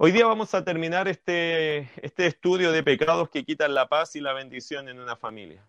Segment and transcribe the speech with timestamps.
[0.00, 4.20] Hoy día vamos a terminar este, este estudio de pecados que quitan la paz y
[4.20, 5.66] la bendición en una familia.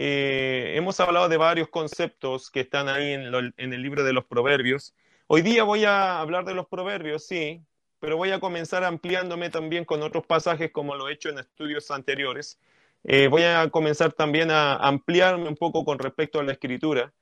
[0.00, 4.92] Eh, hemos hablado de varios conceptos que están ahí en, el libro de los proverbios.
[5.28, 7.62] Hoy día voy a hablar de los proverbios, sí,
[8.00, 11.92] pero voy a comenzar ampliándome también con otros pasajes como lo he hecho en estudios
[11.92, 12.58] anteriores.
[13.04, 17.12] Eh, voy a comenzar también a ampliarme un poco con respecto a la escritura.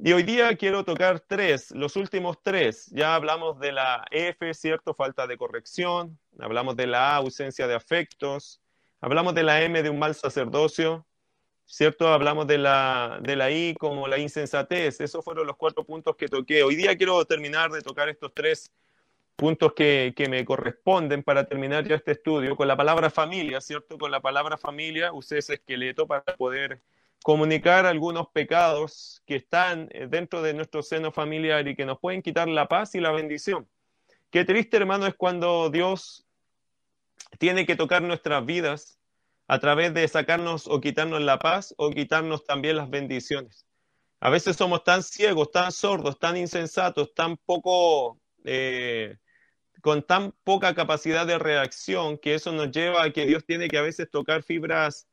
[0.00, 2.86] Y hoy día quiero tocar tres, los últimos tres.
[2.92, 4.94] Ya hablamos de la F, ¿cierto?
[4.94, 6.16] Falta de corrección.
[6.38, 8.60] Hablamos de la A, ausencia de afectos.
[9.00, 11.04] Hablamos de la M, de un mal sacerdocio.
[11.64, 12.06] ¿Cierto?
[12.06, 15.00] Hablamos de la, de la I como la insensatez.
[15.00, 16.62] Esos fueron los cuatro puntos que toqué.
[16.62, 18.70] Hoy día quiero terminar de tocar estos tres
[19.34, 23.98] puntos que, que me corresponden para terminar ya este estudio con la palabra familia, ¿cierto?
[23.98, 26.80] Con la palabra familia usé ese esqueleto para poder
[27.22, 32.22] comunicar algunos pecados que están eh, dentro de nuestro seno familiar y que nos pueden
[32.22, 33.68] quitar la paz y la bendición.
[34.30, 36.26] Qué triste, hermano, es cuando Dios
[37.38, 38.98] tiene que tocar nuestras vidas
[39.46, 43.66] a través de sacarnos o quitarnos la paz o quitarnos también las bendiciones.
[44.20, 49.16] A veces somos tan ciegos, tan sordos, tan insensatos, tan poco, eh,
[49.80, 53.78] con tan poca capacidad de reacción que eso nos lleva a que Dios tiene que
[53.78, 55.06] a veces tocar fibras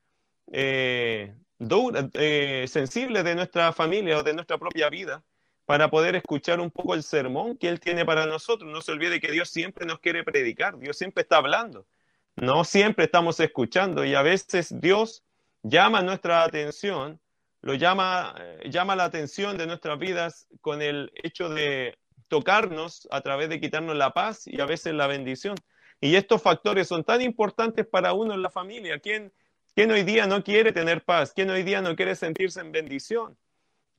[0.51, 5.23] eh, eh, sensibles de nuestra familia o de nuestra propia vida
[5.65, 8.71] para poder escuchar un poco el sermón que Él tiene para nosotros.
[8.71, 11.87] No se olvide que Dios siempre nos quiere predicar, Dios siempre está hablando,
[12.35, 15.23] no siempre estamos escuchando y a veces Dios
[15.63, 17.19] llama nuestra atención,
[17.61, 23.21] lo llama, eh, llama la atención de nuestras vidas con el hecho de tocarnos a
[23.21, 25.55] través de quitarnos la paz y a veces la bendición.
[26.01, 28.99] Y estos factores son tan importantes para uno en la familia.
[28.99, 29.31] ¿Quién,
[29.75, 31.33] ¿Quién hoy día no quiere tener paz?
[31.33, 33.37] ¿Quién hoy día no quiere sentirse en bendición?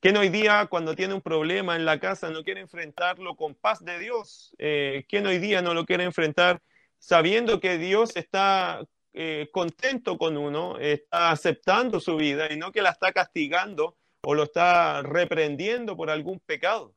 [0.00, 3.84] ¿Quién hoy día cuando tiene un problema en la casa no quiere enfrentarlo con paz
[3.84, 4.54] de Dios?
[4.56, 6.62] Eh, ¿Quién hoy día no lo quiere enfrentar
[6.98, 12.80] sabiendo que Dios está eh, contento con uno, está aceptando su vida y no que
[12.80, 16.94] la está castigando o lo está reprendiendo por algún pecado?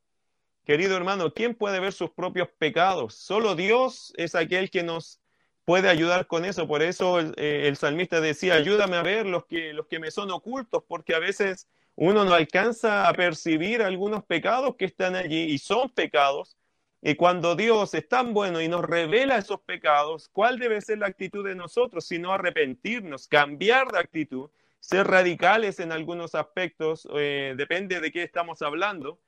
[0.64, 3.16] Querido hermano, ¿quién puede ver sus propios pecados?
[3.16, 5.20] Solo Dios es aquel que nos
[5.70, 6.68] puede ayudar con eso.
[6.68, 10.32] Por eso eh, el, salmista decía, ayúdame a ver los que, los que me son
[10.32, 15.60] ocultos, porque a veces uno no alcanza a percibir algunos pecados que están allí y
[15.60, 16.58] son pecados.
[17.04, 21.06] Y cuando Dios es tan bueno y nos revela esos pecados, ¿cuál debe ser la
[21.06, 22.04] actitud de nosotros?
[22.04, 28.64] Sino arrepentirnos, cambiar de actitud, ser radicales en algunos aspectos, eh, depende de qué estamos
[28.64, 29.20] hablando,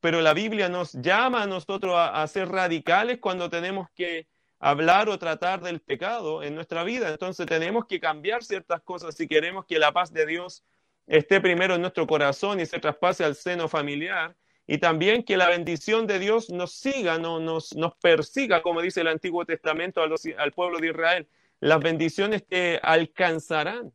[0.00, 4.26] pero la Biblia nos llama a nosotros a ser radicales cuando tenemos que
[4.58, 7.10] hablar o tratar del pecado en nuestra vida.
[7.10, 10.64] Entonces tenemos que cambiar ciertas cosas si queremos que la paz de Dios
[11.06, 14.36] esté primero en nuestro corazón y se traspase al seno familiar.
[14.66, 19.02] Y también que la bendición de Dios nos siga, no, nos, nos persiga, como dice
[19.02, 21.28] el Antiguo Testamento al pueblo de Israel.
[21.60, 23.92] Las bendiciones te alcanzarán.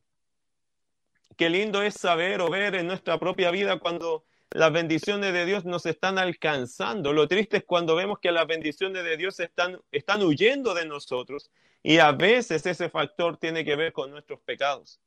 [1.35, 5.65] Qué lindo es saber o ver en nuestra propia vida cuando las bendiciones de Dios
[5.65, 7.13] nos están alcanzando.
[7.13, 11.49] Lo triste es cuando vemos que las bendiciones de Dios están, están huyendo de nosotros
[11.81, 14.99] y a veces ese factor tiene que ver con nuestros pecados.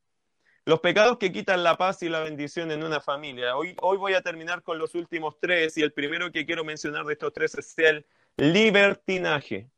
[0.64, 3.54] Los pecados que quitan la paz y la bendición en una familia.
[3.54, 7.04] Hoy, hoy voy a terminar con los últimos tres y el primero que quiero mencionar
[7.04, 8.06] de estos tres es el
[8.38, 9.68] libertinaje.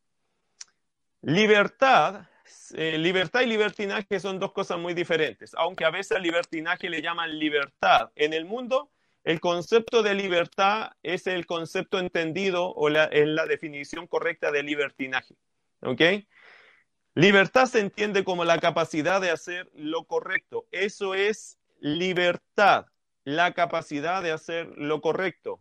[1.23, 2.29] Libertad,
[2.75, 7.03] eh, libertad y libertinaje son dos cosas muy diferentes, aunque a veces al libertinaje le
[7.03, 8.13] llaman libertad.
[8.15, 8.93] En el mundo
[9.27, 14.63] el concepto de libertad es el concepto entendido o la, es la definición correcta de
[14.63, 15.35] libertinaje.
[15.81, 16.01] ¿Ok?
[17.17, 20.69] Libertad se entiende como la capacidad de hacer lo correcto.
[20.71, 22.87] Eso es libertad,
[23.25, 25.61] la capacidad de hacer lo correcto.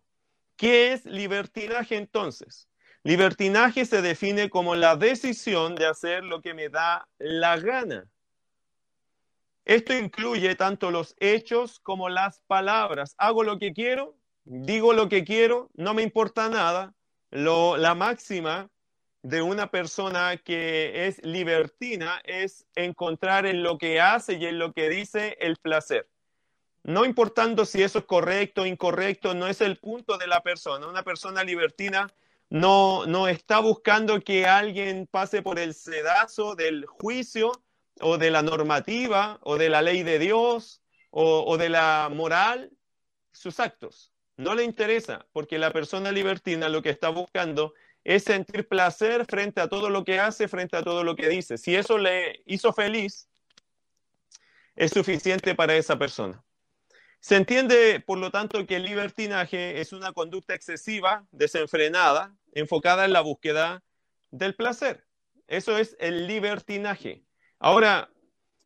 [0.57, 2.69] ¿Qué es libertinaje entonces?
[3.01, 8.07] Libertinaje se define como la decisión de hacer lo que me da la gana.
[9.65, 13.15] Esto incluye tanto los hechos como las palabras.
[13.17, 16.93] Hago lo que quiero, digo lo que quiero, no me importa nada.
[17.31, 18.69] la máxima
[19.23, 24.71] de una persona que es libertina es encontrar en lo que hace y en lo
[24.71, 26.07] que dice el placer.
[26.83, 30.87] No importando si eso es correcto o incorrecto, no es el punto de la persona.
[30.87, 32.13] Una persona libertina
[32.51, 37.51] no, no está buscando que alguien pase por el sedazo del juicio
[38.01, 40.81] o de la normativa o de la ley de Dios
[41.11, 42.71] o, de la moral
[43.31, 44.11] sus actos.
[44.35, 49.61] No le interesa porque la persona libertina lo que está buscando es sentir placer frente
[49.61, 51.57] a todo lo que hace, frente a todo lo que dice.
[51.57, 53.29] Si eso le hizo feliz,
[54.75, 56.43] es suficiente para esa persona.
[57.19, 63.13] Se entiende, por lo tanto, que el libertinaje es una conducta excesiva, desenfrenada, enfocada en
[63.13, 63.83] la búsqueda
[64.29, 65.07] del placer.
[65.47, 67.24] Eso es el libertinaje.
[67.59, 68.09] Ahora,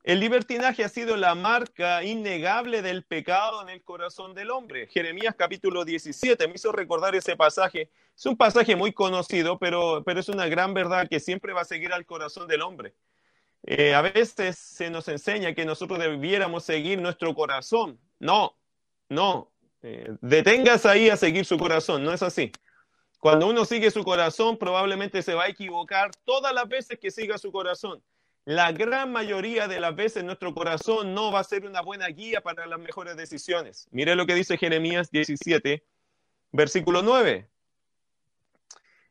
[0.03, 4.87] el libertinaje ha sido la marca innegable del pecado en el corazón del hombre.
[4.87, 7.91] Jeremías capítulo 17 me hizo recordar ese pasaje.
[8.15, 11.65] Es un pasaje muy conocido, pero, pero es una gran verdad que siempre va a
[11.65, 12.95] seguir al corazón del hombre.
[13.63, 17.99] Eh, a veces se nos enseña que nosotros debiéramos seguir nuestro corazón.
[18.19, 18.55] No,
[19.09, 19.51] no.
[19.81, 22.51] Eh, detengas ahí a seguir su corazón, no es así.
[23.19, 27.37] Cuando uno sigue su corazón, probablemente se va a equivocar todas las veces que siga
[27.37, 28.01] su corazón.
[28.45, 32.41] La gran mayoría de las veces nuestro corazón no va a ser una buena guía
[32.41, 33.87] para las mejores decisiones.
[33.91, 35.83] Mire lo que dice Jeremías 17,
[36.51, 37.49] versículo 9.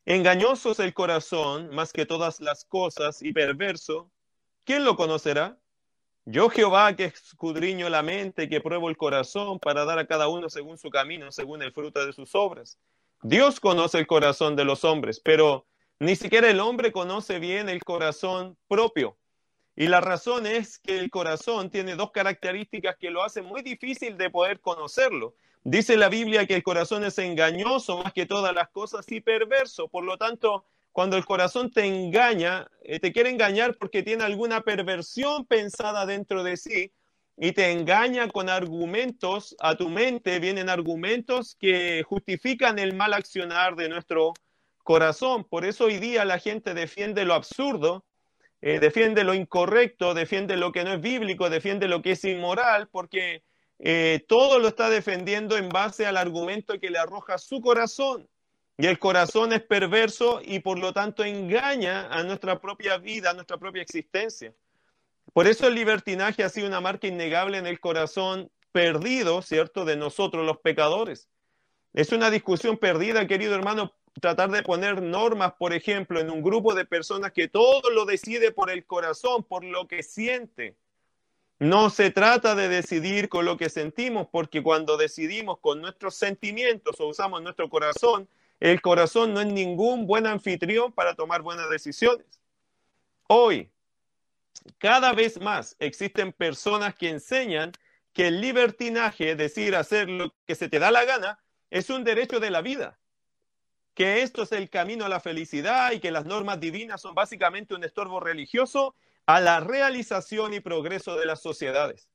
[0.05, 4.11] Engañoso es el corazón más que todas las cosas y perverso.
[4.63, 5.57] ¿Quién lo conocerá?
[6.25, 10.49] Yo Jehová que escudriño la mente, que pruebo el corazón para dar a cada uno
[10.49, 12.77] según su camino, según el fruto de sus obras.
[13.21, 15.65] Dios conoce el corazón de los hombres, pero
[15.99, 19.17] ni siquiera el hombre conoce bien el corazón propio.
[19.75, 24.17] Y la razón es que el corazón tiene dos características que lo hacen muy difícil
[24.17, 25.35] de poder conocerlo.
[25.63, 29.87] Dice la Biblia que el corazón es engañoso más que todas las cosas y perverso.
[29.87, 34.61] Por lo tanto, cuando el corazón te engaña, eh, te quiere engañar porque tiene alguna
[34.61, 36.91] perversión pensada dentro de sí
[37.37, 43.75] y te engaña con argumentos a tu mente, vienen argumentos que justifican el mal accionar
[43.75, 44.48] de nuestro corazón.
[44.89, 48.03] Por eso hoy día la gente defiende lo absurdo,
[48.59, 52.87] eh, defiende lo incorrecto, defiende lo que no es bíblico, defiende lo que es inmoral,
[52.87, 53.43] porque
[53.77, 58.27] eh, todo lo está defendiendo en base al argumento que le arroja su corazón.
[58.79, 63.33] Y el corazón es perverso y por lo tanto engaña a nuestra propia vida, a
[63.35, 64.55] nuestra propia existencia.
[65.33, 69.97] Por eso el libertinaje ha sido una marca innegable en el corazón perdido, ¿cierto?, de
[69.97, 71.29] nosotros los pecadores.
[71.93, 76.73] Es una discusión perdida, querido hermano, tratar de poner normas, por ejemplo, en un grupo
[76.73, 80.75] de personas que todo lo decide por el corazón, por lo que siente.
[81.59, 86.99] No se trata de decidir con lo que sentimos, porque cuando decidimos con nuestros sentimientos
[86.99, 88.29] o usamos nuestro corazón,
[88.59, 92.25] el corazón no es ningún buen anfitrión para tomar buenas decisiones.
[93.27, 93.69] Hoy,
[94.77, 97.71] cada vez más existen personas que enseñan
[98.13, 101.39] que el libertinaje, es decir, hacer lo que se te da la gana,
[101.69, 102.99] es un derecho de la vida
[103.99, 107.75] que esto es el camino a la felicidad y que las normas divinas son básicamente
[107.75, 112.09] un estorbo religioso a la realización y progreso de las sociedades.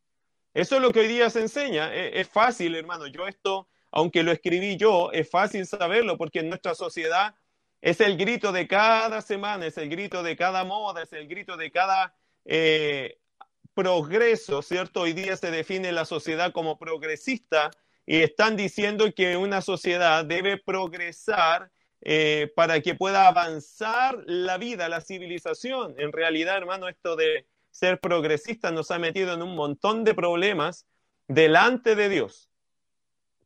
[0.55, 1.95] Eso es lo que hoy día se enseña.
[1.95, 3.07] E, es, fácil, hermano.
[3.07, 7.35] Yo esto, aunque lo escribí yo, es fácil saberlo porque en nuestra sociedad
[7.83, 11.59] es el grito de cada semana, es el grito de cada moda, es el grito
[11.59, 12.15] de cada
[12.47, 13.19] eh,
[13.75, 15.03] progreso, ¿cierto?
[15.03, 17.71] Hoy día se define la sociedad como progresista
[18.07, 21.74] y están diciendo que una sociedad debe progresar
[22.07, 25.95] eh, para que pueda avanzar la vida, la civilización.
[25.99, 30.87] En realidad, hermano, esto de ser progresista nos ha metido en un montón de problemas
[31.29, 32.51] delante de Dios,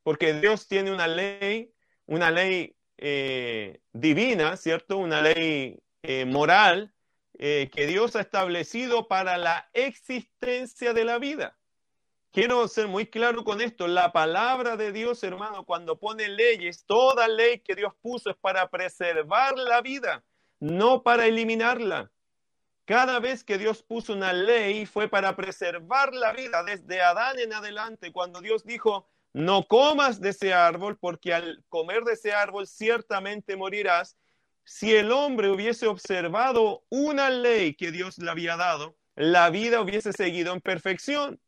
[0.02, 1.72] porque Dios tiene una ley,
[2.06, 4.98] una ley eh, divina, ¿cierto?
[4.98, 6.92] Una ley eh, moral
[7.38, 11.57] que Dios ha establecido para la existencia de la vida.
[12.30, 13.88] Quiero ser muy claro con esto.
[13.88, 18.68] La palabra de Dios, hermano, cuando pone leyes, toda ley que Dios puso es para
[18.68, 20.22] preservar la vida,
[20.60, 22.10] no para eliminarla.
[22.84, 27.52] Cada vez que Dios puso una ley fue para preservar la vida, desde Adán en
[27.52, 32.66] adelante, cuando Dios dijo, no comas de ese árbol, porque al comer de ese árbol
[32.66, 34.16] ciertamente morirás.
[34.64, 40.12] Si el hombre hubiese observado una ley que Dios le había dado, la vida hubiese
[40.12, 41.40] seguido en perfección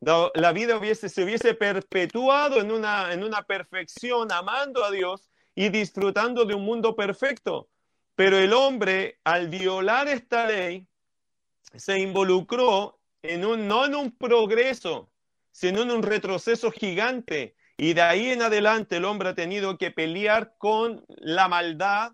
[0.00, 5.68] la vida hubiese, se hubiese perpetuado en una, en una perfección, amando a Dios y
[5.70, 7.68] disfrutando de un mundo perfecto.
[8.14, 10.86] Pero el hombre, al violar esta ley,
[11.74, 15.10] se involucró en un, no en un progreso,
[15.50, 17.56] sino en un retroceso gigante.
[17.76, 22.12] Y de ahí en adelante el hombre ha tenido que pelear con la maldad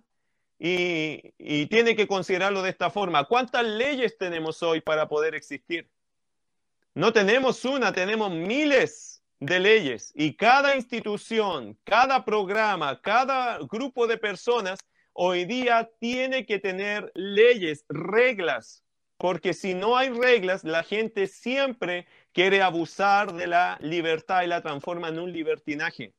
[0.58, 3.24] y, y tiene que considerarlo de esta forma.
[3.24, 5.88] ¿Cuántas leyes tenemos hoy para poder existir?
[6.94, 14.18] No tenemos una, tenemos miles de leyes y cada institución, cada programa, cada grupo de
[14.18, 14.78] personas
[15.14, 18.84] hoy día tiene que tener leyes, reglas,
[19.16, 24.60] porque si no hay reglas, la gente siempre quiere abusar de la libertad y la
[24.60, 26.12] transforma en un libertinaje.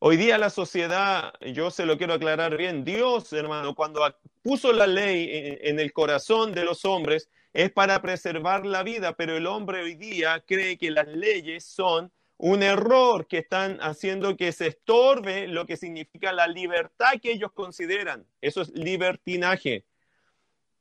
[0.00, 4.02] Hoy día la sociedad, yo se lo quiero aclarar bien, Dios, hermano, cuando
[4.42, 9.36] puso la ley en el corazón de los hombres, es para preservar la vida, pero
[9.36, 14.52] el hombre hoy día cree que las leyes son un error que están haciendo que
[14.52, 18.24] se estorbe lo que significa la libertad que ellos consideran.
[18.40, 19.84] Eso es libertinaje.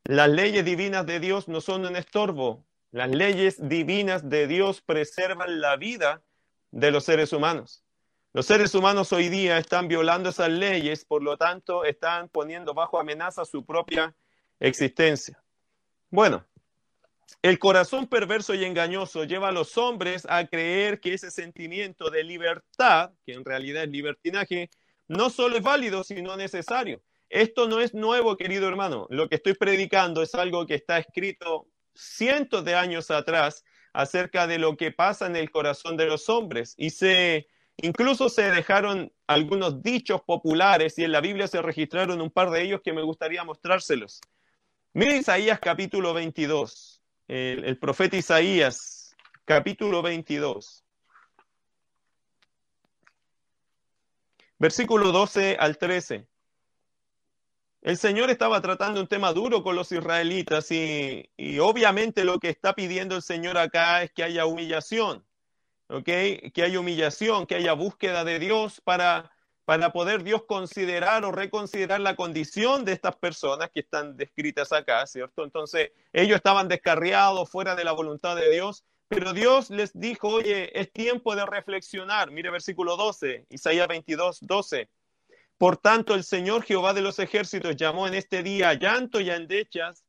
[0.06, 2.64] Las leyes divinas de Dios no son un estorbo.
[2.92, 6.22] Las leyes divinas de Dios preservan la vida
[6.72, 7.84] de los seres humanos.
[8.32, 13.00] Los seres humanos hoy día están violando esas leyes, por lo tanto, están poniendo bajo
[13.00, 14.16] amenaza su propia
[14.60, 15.42] existencia.
[16.10, 16.46] Bueno,
[17.42, 22.24] el corazón perverso y engañoso lleva a los hombres a creer que ese sentimiento de
[22.24, 24.70] libertad, que en realidad es libertinaje,
[25.08, 27.02] no solo es válido, sino necesario.
[27.30, 29.08] Esto no es nuevo, querido hermano.
[29.10, 34.60] Lo que estoy predicando es algo que está escrito cientos de años atrás acerca de
[34.60, 37.48] lo que pasa en el corazón de los hombres y se
[37.82, 42.62] Incluso se dejaron algunos dichos populares y en la Biblia se registraron un par de
[42.62, 44.20] ellos que me gustaría mostrárselos.
[44.94, 46.99] Mire Isaías capítulo 22,
[47.30, 50.84] el, profeta Isaías capítulo 22.
[54.58, 56.28] Versículo 12 al 13.
[57.82, 62.50] El Señor estaba tratando un tema duro con los israelitas y, y obviamente lo que
[62.50, 65.24] está pidiendo el Señor acá es que haya humillación.
[66.04, 69.32] Que haya humillación, que haya búsqueda de Dios para,
[69.70, 75.06] para poder Dios considerar o reconsiderar la condición de estas personas que están descritas acá,
[75.06, 75.44] ¿cierto?
[75.44, 80.72] Entonces, ellos estaban descarriados fuera de la voluntad de Dios, pero Dios les dijo, oye,
[80.74, 82.32] es tiempo de reflexionar.
[82.32, 84.90] Mire versículo 12, Isaías 22, 12.
[85.60, 89.30] Por tanto, el Señor Jehová de los ejércitos llamó en este día a llanto y
[89.30, 90.04] a endechas,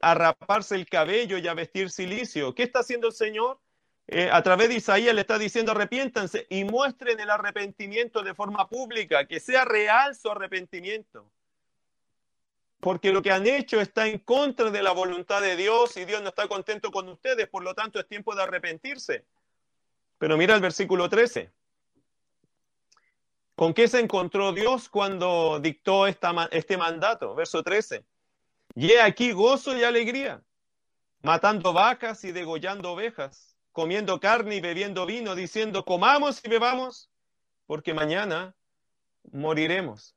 [0.00, 2.54] a raparse el cabello y a vestir silicio.
[2.54, 3.60] ¿Qué está haciendo el Señor?
[4.06, 8.68] Eh, a través de Isaías le está diciendo arrepiéntanse y muestren el arrepentimiento de forma
[8.68, 11.30] pública, que sea real su arrepentimiento.
[12.80, 16.20] Porque lo que han hecho está en contra de la voluntad de Dios y Dios
[16.20, 19.24] no está contento con ustedes, por lo tanto es tiempo de arrepentirse.
[20.18, 21.50] Pero mira el versículo 13.
[23.54, 27.34] ¿Con qué se encontró Dios cuando dictó esta, este mandato?
[27.34, 28.04] Verso 13.
[28.74, 30.42] Y he aquí gozo y alegría,
[31.22, 37.10] matando vacas y degollando ovejas comiendo carne y bebiendo vino, diciendo, comamos y bebamos,
[37.66, 38.54] porque mañana
[39.32, 40.14] moriremos.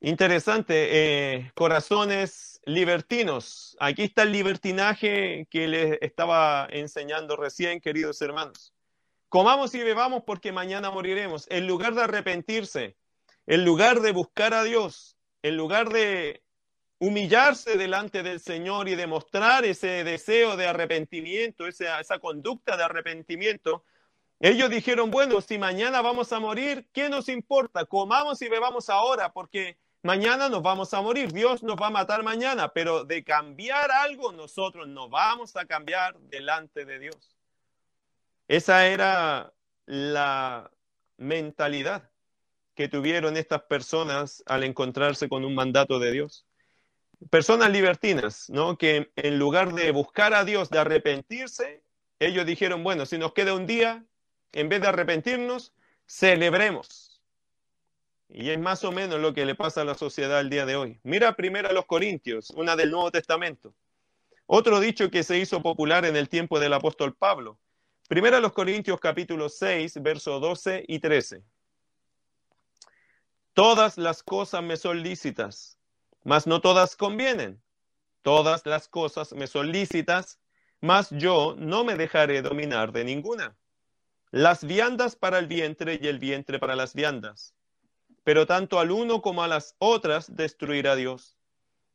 [0.00, 3.76] Interesante, eh, corazones libertinos.
[3.78, 8.72] Aquí está el libertinaje que les estaba enseñando recién, queridos hermanos.
[9.28, 11.46] Comamos y bebamos porque mañana moriremos.
[11.50, 12.96] En lugar de arrepentirse,
[13.46, 16.42] en lugar de buscar a Dios, en lugar de
[16.98, 23.84] humillarse delante del Señor y demostrar ese deseo de arrepentimiento, esa, conducta de arrepentimiento,
[24.40, 27.84] ellos dijeron, bueno, si mañana vamos a morir, ¿qué nos importa?
[27.86, 32.22] Comamos y bebamos ahora, porque mañana nos vamos a morir, Dios nos va a matar
[32.22, 37.36] mañana, pero de cambiar algo nosotros no vamos a cambiar delante de Dios.
[38.48, 39.52] Esa era
[39.86, 40.70] la
[41.16, 42.10] mentalidad
[42.74, 46.45] que tuvieron estas personas al encontrarse con un mandato de Dios
[47.30, 48.76] personas libertinas, ¿no?
[48.78, 51.82] Que en lugar de buscar a Dios, de arrepentirse,
[52.18, 54.04] ellos dijeron, bueno, si nos queda un día,
[54.52, 55.74] en vez de arrepentirnos,
[56.06, 57.20] celebremos.
[58.28, 60.76] Y es más o menos lo que le pasa a la sociedad el día de
[60.76, 61.00] hoy.
[61.02, 63.74] Mira primero a los Corintios, una del Nuevo Testamento.
[64.46, 67.58] Otro dicho que se hizo popular en el tiempo del apóstol Pablo.
[68.08, 71.42] Primero a los Corintios capítulo 6, versos 12 y 13.
[73.52, 75.75] Todas las cosas me son lícitas,
[76.26, 77.62] mas no todas convienen.
[78.22, 80.40] Todas las cosas me son lícitas,
[80.80, 83.56] mas yo no me dejaré dominar de ninguna.
[84.32, 87.54] Las viandas para el vientre y el vientre para las viandas.
[88.24, 91.38] Pero tanto al uno como a las otras destruirá Dios.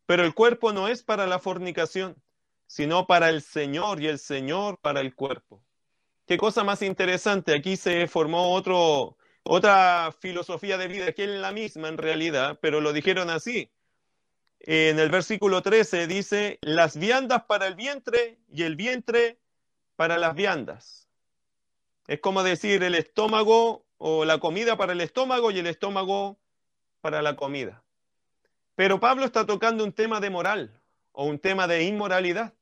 [0.06, 2.16] Pero el cuerpo no es para la fornicación,
[2.68, 5.62] sino para el Señor y el Señor para el cuerpo.
[6.26, 7.54] Qué cosa más interesante.
[7.54, 8.54] Aquí se formó
[9.44, 13.70] otra filosofía de vida que es la misma en realidad, pero lo dijeron así
[14.63, 19.39] en el versículo 13 dice, las viandas para el vientre y el vientre
[19.96, 21.08] para las viandas.
[22.08, 26.39] Es como decir el estómago o la comida para el estómago y el estómago
[27.01, 27.84] para la comida.
[28.75, 32.53] Pero Pablo está tocando un tema de moral o un tema de inmoralidad.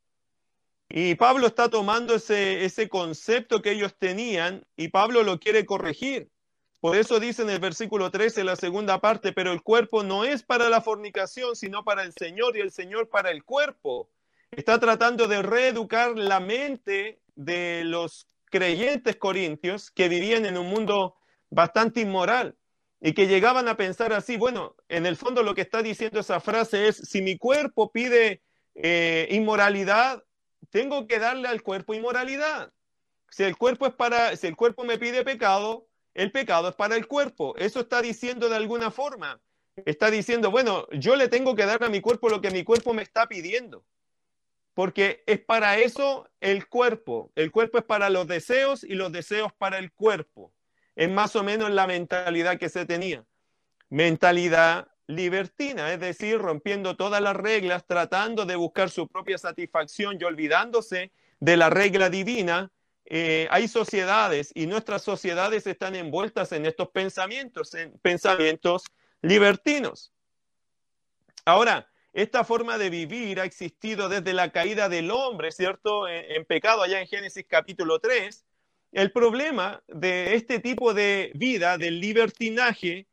[0.89, 6.31] Y Pablo está tomando ese, ese concepto que ellos tenían y Pablo lo quiere corregir.
[6.79, 10.43] Por eso dice en el versículo 13, la segunda parte, pero el cuerpo no es
[10.43, 14.09] para la fornicación, sino para el Señor y el Señor para el cuerpo.
[14.51, 21.17] Está tratando de reeducar la mente de los creyentes corintios que vivían en un mundo
[21.49, 22.55] bastante inmoral
[23.01, 26.39] y que llegaban a pensar así, bueno, en el fondo lo que está diciendo esa
[26.39, 28.41] frase es, si mi cuerpo pide
[28.75, 30.23] eh, inmoralidad,
[30.69, 32.71] tengo que darle al cuerpo inmoralidad.
[33.29, 36.95] Si el cuerpo es para, si el cuerpo me pide pecado, el pecado es para
[36.95, 37.55] el cuerpo.
[37.57, 39.39] Eso está diciendo de alguna forma.
[39.85, 42.93] Está diciendo, bueno, yo le tengo que dar a mi cuerpo lo que mi cuerpo
[42.93, 43.83] me está pidiendo.
[44.73, 47.31] Porque es para eso el cuerpo.
[47.35, 50.53] El cuerpo es para los deseos y los deseos para el cuerpo.
[50.95, 53.25] Es más o menos la mentalidad que se tenía.
[53.89, 60.23] Mentalidad libertina, es decir, rompiendo todas las reglas, tratando de buscar su propia satisfacción y
[60.23, 62.71] olvidándose de la regla divina.
[63.11, 68.83] Eh, hay sociedades y nuestras sociedades están envueltas en estos pensamientos, en pensamientos
[69.23, 70.13] libertinos.
[71.43, 76.07] Ahora, esta forma de vivir ha existido desde la caída del hombre, ¿cierto?
[76.07, 78.45] En, pecado allá en Génesis capítulo 3.
[78.91, 83.07] El problema de este tipo de vida, del libertinaje,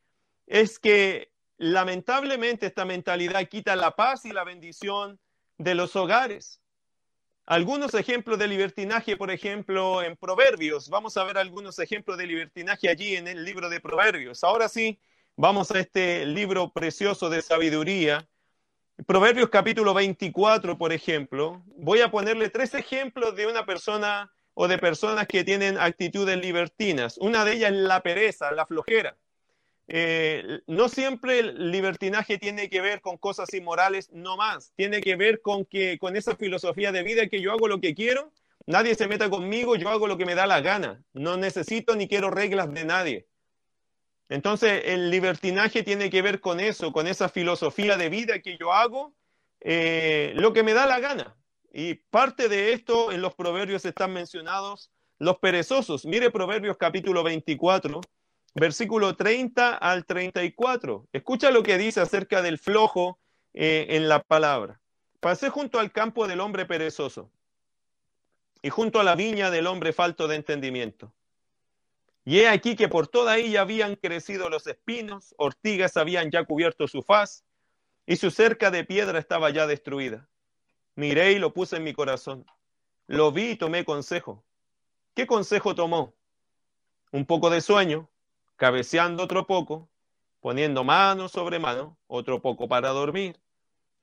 [0.46, 5.18] es que lamentablemente esta mentalidad quita la paz y la bendición
[5.56, 6.60] de los hogares.
[7.46, 10.88] Algunos ejemplos de libertinaje, por ejemplo, en Proverbios.
[10.88, 14.44] Vamos a ver algunos ejemplos de libertinaje allí en el libro de Proverbios.
[14.44, 14.98] Ahora sí,
[15.36, 18.28] vamos a este libro precioso de sabiduría
[19.04, 24.78] Proverbios capítulo 24, por ejemplo, voy a ponerle tres ejemplos de una persona o de
[24.78, 27.18] personas que tienen actitudes libertinas.
[27.18, 29.14] Una de ellas es la pereza, la flojera.
[29.88, 34.72] Eh, no siempre el libertinaje tiene que ver con cosas inmorales, no más.
[34.76, 37.94] Tiene que ver con, que, con esa filosofía de vida que yo hago lo que
[37.94, 38.32] quiero,
[38.66, 41.02] nadie se meta conmigo, yo hago lo que me da la gana.
[41.12, 43.26] No necesito ni quiero reglas de nadie.
[44.28, 48.72] Entonces, el libertinaje tiene que ver con eso, con esa filosofía de vida que yo
[48.72, 49.14] hago,
[49.60, 51.36] eh, lo que me da la gana.
[51.72, 56.04] Y parte de esto en los proverbios están mencionados los perezosos.
[56.04, 58.00] Mire Proverbios capítulo 24,
[58.56, 61.08] versículo 30 al 34.
[61.12, 63.18] Escucha lo que dice acerca del flojo
[63.54, 64.80] eh, en la palabra.
[65.20, 67.30] Pasé junto al campo del hombre perezoso
[68.62, 71.12] y junto a la viña del hombre falto de entendimiento
[72.26, 76.88] y he aquí que por toda ella habían crecido los espinos, ortigas habían ya cubierto
[76.88, 77.44] su faz,
[78.04, 80.28] y su cerca de piedra estaba ya destruida.
[80.96, 82.44] Miré y lo puse en mi corazón.
[83.06, 84.44] Lo vi y tomé consejo.
[85.14, 86.14] ¿Qué consejo tomó?
[87.12, 88.10] Un poco de sueño,
[88.56, 89.88] cabeceando otro poco,
[90.40, 93.38] poniendo mano sobre mano, otro poco para dormir.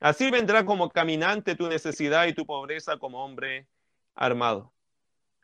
[0.00, 3.66] Así vendrá como caminante tu necesidad y tu pobreza como hombre
[4.14, 4.72] armado.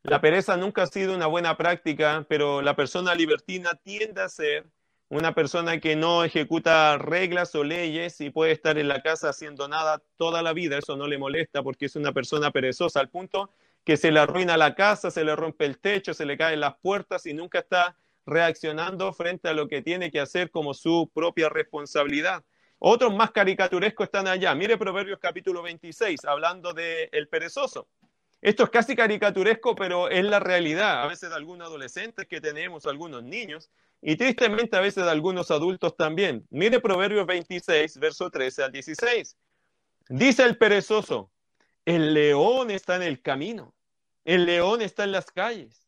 [0.02, 4.70] La pereza nunca ha sido una buena práctica, pero la persona libertina tiende a ser
[5.10, 9.68] una persona que no ejecuta reglas o leyes y puede estar en la casa haciendo
[9.68, 10.78] nada toda la vida.
[10.78, 13.50] Eso no le molesta porque es una persona perezosa al punto
[13.84, 16.76] que se le arruina la casa, se le rompe el techo, se le caen las
[16.76, 17.96] puertas y nunca está
[18.26, 22.44] reaccionando frente a lo que tiene que hacer como su propia responsabilidad.
[22.78, 24.54] Otros más caricaturescos están allá.
[24.54, 27.88] Mire Proverbios capítulo 26, hablando del el perezoso.
[28.40, 31.02] Esto es casi caricaturesco, pero es la realidad.
[31.02, 35.50] A veces de algunos adolescentes que tenemos, algunos niños, y tristemente a veces de algunos
[35.50, 36.46] adultos también.
[36.48, 39.36] Mire Proverbios 26, verso 13 al 16.
[40.08, 41.30] Dice el perezoso,
[41.84, 43.74] el león está en el camino,
[44.24, 45.86] el león está en las calles.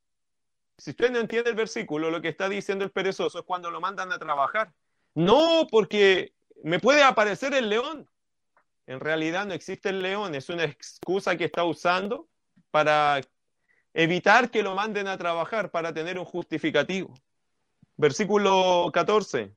[0.83, 3.81] Si usted no entiende el versículo, lo que está diciendo el perezoso es cuando lo
[3.81, 4.73] mandan a trabajar.
[5.15, 8.11] No, porque me puede aparecer el león.
[8.89, 12.29] En realidad no existe el león, es una excusa que está usando
[12.73, 13.21] para
[13.95, 17.15] evitar que lo manden a trabajar, para tener un justificativo.
[17.97, 19.55] Versículo 14.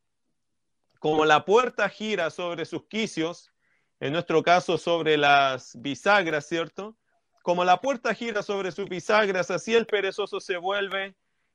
[1.00, 3.52] Como la puerta gira sobre sus quicios,
[4.00, 6.96] en nuestro caso sobre las bisagras, ¿cierto?
[7.46, 11.14] Como la puerta gira sobre sus bisagras, así el perezoso se vuelve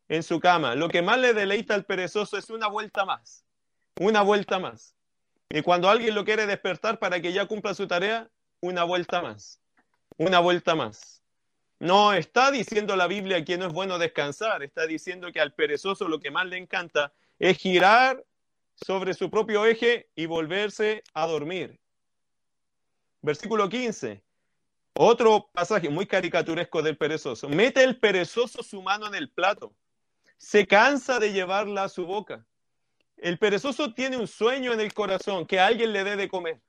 [0.08, 0.76] en su cama.
[0.76, 3.44] Lo que más le deleita al perezoso es una vuelta más,
[3.98, 4.94] una vuelta más.
[5.48, 9.58] Y cuando alguien lo quiere despertar para que ya cumpla su tarea, una vuelta más,
[10.16, 11.24] una vuelta más.
[11.80, 16.06] No está diciendo la Biblia que no es bueno descansar, está diciendo que al perezoso
[16.06, 18.24] lo que más le encanta es girar
[18.76, 21.80] sobre su propio eje y volverse a dormir.
[23.22, 24.22] Versículo 15.
[25.02, 27.48] Otro pasaje muy caricaturesco del perezoso.
[27.48, 29.72] Mete el perezoso su mano en el plato.
[30.36, 32.44] Se cansa de llevarla a su boca.
[33.16, 36.60] El perezoso tiene un sueño en el corazón, que alguien le dé de comer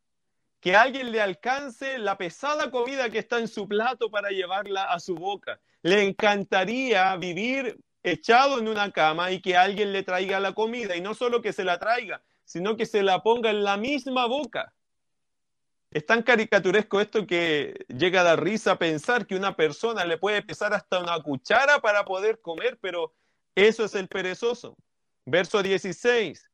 [0.61, 4.99] que alguien le alcance la pesada comida que está en su plato para llevarla a
[4.99, 5.59] su boca.
[5.81, 11.01] Le encantaría vivir echado en una cama y que alguien le traiga la comida, y
[11.01, 14.71] no solo que se la traiga, sino que se la ponga en la misma boca.
[15.91, 20.41] Es tan caricaturesco esto que llega a dar risa pensar que una persona le puede
[20.41, 23.13] pesar hasta una cuchara para poder comer, pero
[23.55, 24.77] eso es el perezoso.
[25.25, 26.51] Verso 16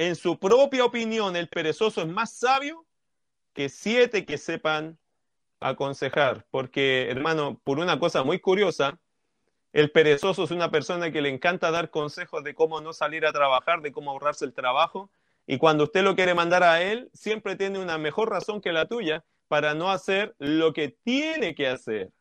[0.00, 2.86] en su propia opinión, el perezoso es más sabio
[3.52, 4.98] que siete que sepan
[5.60, 6.46] aconsejar.
[6.50, 8.98] Porque, hermano, por una cosa muy curiosa,
[9.74, 13.32] el perezoso es una persona que le encanta dar consejos de cómo no salir a
[13.32, 15.10] trabajar, de cómo ahorrarse el trabajo,
[15.50, 18.86] Y cuando usted lo quiere mandar a él, siempre tiene una mejor razón que la
[18.86, 22.12] tuya para no hacer lo que tiene que hacer.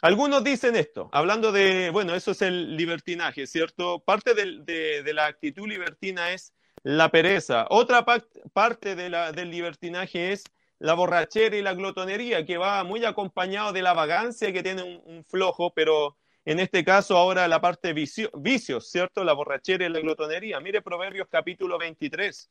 [0.00, 4.02] Algunos dicen esto, hablando de, bueno, eso es el libertinaje, ¿cierto?
[4.06, 7.66] Parte de, la actitud libertina es la pereza.
[7.68, 8.06] Otra
[8.54, 10.44] parte del libertinaje es
[10.78, 15.26] la borrachera y la glotonería, que va muy acompañado de la vagancia que tiene un,
[15.26, 16.16] flojo, pero
[16.50, 19.22] en este caso ahora la parte vicio, vicios, ¿cierto?
[19.22, 20.58] La borrachera y la glotonería.
[20.60, 22.50] Mire Proverbios capítulo 23,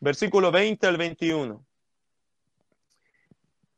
[0.00, 1.66] versículo 20 al 21.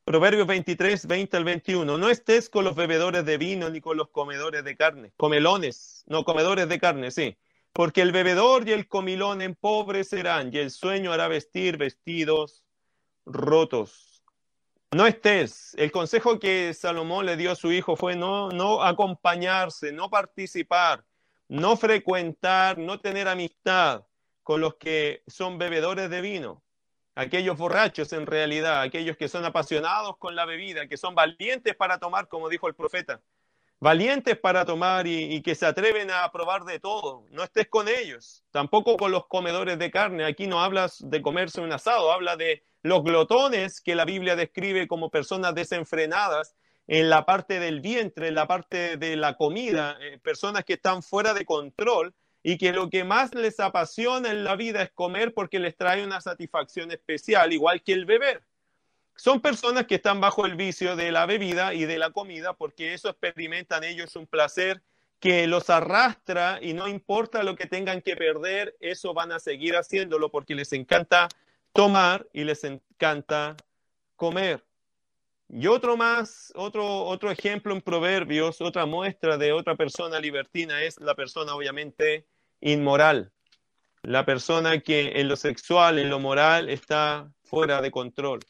[0.02, 1.96] Proverbios 23, 20 al 21.
[1.96, 5.12] No estés con los bebedores de vino ni con los comedores de carne.
[5.16, 7.38] Comelones, no, comedores de carne, sí.
[7.72, 12.64] Porque el bebedor y el comilón empobrecerán y el sueño hará vestir vestidos
[13.24, 14.09] rotos.
[14.92, 15.74] No estés.
[15.76, 21.04] El consejo que Salomón le dio a su hijo fue no, no acompañarse, no participar,
[21.48, 24.04] no frecuentar, no tener amistad
[24.42, 26.62] con los que son bebedores de vino
[27.20, 31.98] aquellos borrachos en realidad, aquellos que son apasionados con la bebida, que son valientes para
[31.98, 33.20] tomar, como dijo el profeta,
[33.78, 37.26] valientes para tomar y, que se atreven a probar de todo.
[37.30, 40.24] No estés con ellos, tampoco con los comedores de carne.
[40.24, 44.88] Aquí no hablas de comerse un asado, habla de los glotones que la Biblia describe
[44.88, 46.54] como personas desenfrenadas
[46.86, 51.02] en la parte del vientre, en la parte de la comida, eh, personas que están
[51.02, 55.34] fuera de control y que lo que más les apasiona en la vida es comer
[55.34, 58.42] porque les trae una satisfacción especial, igual que el beber.
[59.14, 62.94] Son personas que están bajo el vicio de la bebida y de la comida porque
[62.94, 64.82] eso experimentan ellos un placer
[65.20, 69.76] que los arrastra y no importa lo que tengan que perder, eso van a seguir
[69.76, 71.28] haciéndolo porque les encanta
[71.72, 73.56] tomar y les encanta
[74.16, 74.64] comer.
[75.48, 81.00] Y otro más, otro, otro ejemplo en Proverbios, otra muestra de otra persona libertina es
[81.00, 82.26] la persona obviamente
[82.60, 83.32] inmoral,
[84.02, 88.40] la persona que en lo sexual, en lo moral está fuera de control.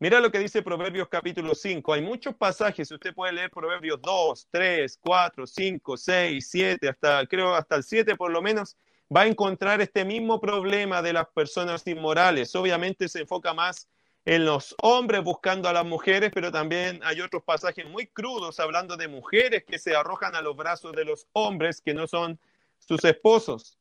[0.00, 1.92] Mira lo que dice Proverbios capítulo 5.
[1.92, 7.54] Hay muchos pasajes, usted puede leer Proverbios 2, 3, 4, 5, 6, 7, hasta creo
[7.54, 8.76] hasta el 7 por lo menos,
[9.14, 12.54] va a encontrar este mismo problema de las personas inmorales.
[12.54, 13.88] Obviamente se enfoca más
[14.24, 18.96] en los hombres buscando a las mujeres, pero también hay otros pasajes muy crudos hablando
[18.96, 22.38] de mujeres que se arrojan a los brazos de los hombres que no son
[22.78, 23.78] sus esposos.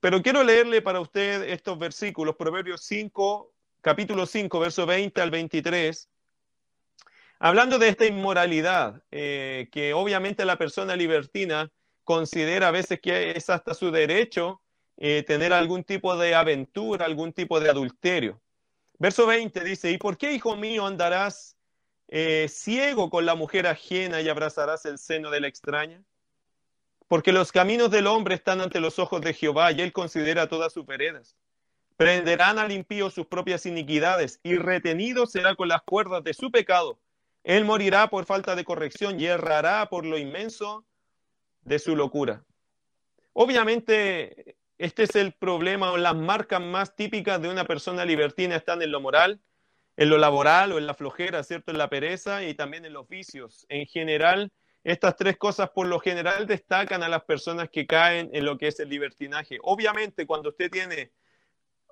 [0.00, 6.08] Pero quiero leerle para usted estos versículos, Proverbios 5, capítulo 5, verso 20 al 23,
[7.38, 11.70] hablando de esta inmoralidad, eh, que obviamente la persona libertina
[12.10, 14.60] considera a veces que es hasta su derecho
[14.96, 18.40] eh, tener algún tipo de aventura, algún tipo de adulterio.
[18.98, 21.56] Verso 20 dice, ¿y por qué, hijo mío, andarás
[22.08, 26.02] eh, ciego con la mujer ajena y abrazarás el seno de la extraña?
[27.06, 30.72] Porque los caminos del hombre están ante los ojos de Jehová y él considera todas
[30.72, 31.36] sus veredas.
[31.96, 36.98] Prenderán al impío sus propias iniquidades y retenido será con las cuerdas de su pecado.
[37.44, 40.84] Él morirá por falta de corrección y errará por lo inmenso
[41.62, 42.44] de su locura.
[43.32, 48.82] Obviamente, este es el problema o las marcas más típicas de una persona libertina están
[48.82, 49.40] en lo moral,
[49.96, 51.70] en lo laboral o en la flojera, ¿cierto?
[51.70, 53.66] En la pereza y también en los vicios.
[53.68, 54.50] En general,
[54.82, 58.68] estas tres cosas por lo general destacan a las personas que caen en lo que
[58.68, 59.58] es el libertinaje.
[59.62, 61.12] Obviamente, cuando usted tiene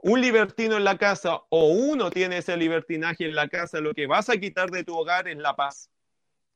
[0.02, 4.06] un libertino en la casa o uno tiene ese libertinaje en la casa, lo que
[4.06, 5.90] vas a quitar de tu hogar es la paz.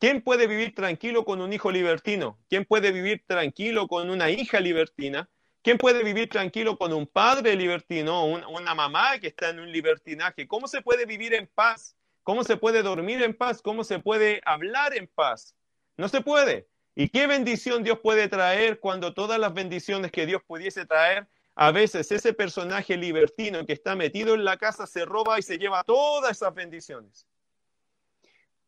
[0.03, 2.37] ¿Quién puede vivir tranquilo con un hijo libertino?
[2.49, 5.31] ¿Quién puede vivir tranquilo con una hija libertina?
[5.63, 10.49] ¿Quién puede vivir tranquilo con un padre libertino, una mamá que está en un libertinaje?
[10.49, 11.97] ¿Cómo se puede vivir en paz?
[12.25, 13.63] ¿Cómo se puede dormir en paz?
[13.63, 15.55] ¿Cómo se puede hablar en paz?
[15.97, 16.67] No se puede.
[16.97, 21.71] ¿Y qué bendición Dios puede traer cuando todas las bendiciones que Dios pudiese traer, a
[21.71, 25.85] veces ese personaje libertino que está metido en la casa se roba y se lleva
[25.85, 27.29] todas esas bendiciones?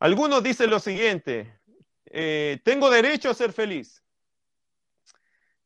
[0.05, 1.51] Algunos dicen lo siguiente,
[2.05, 4.03] eh, tengo derecho a ser feliz.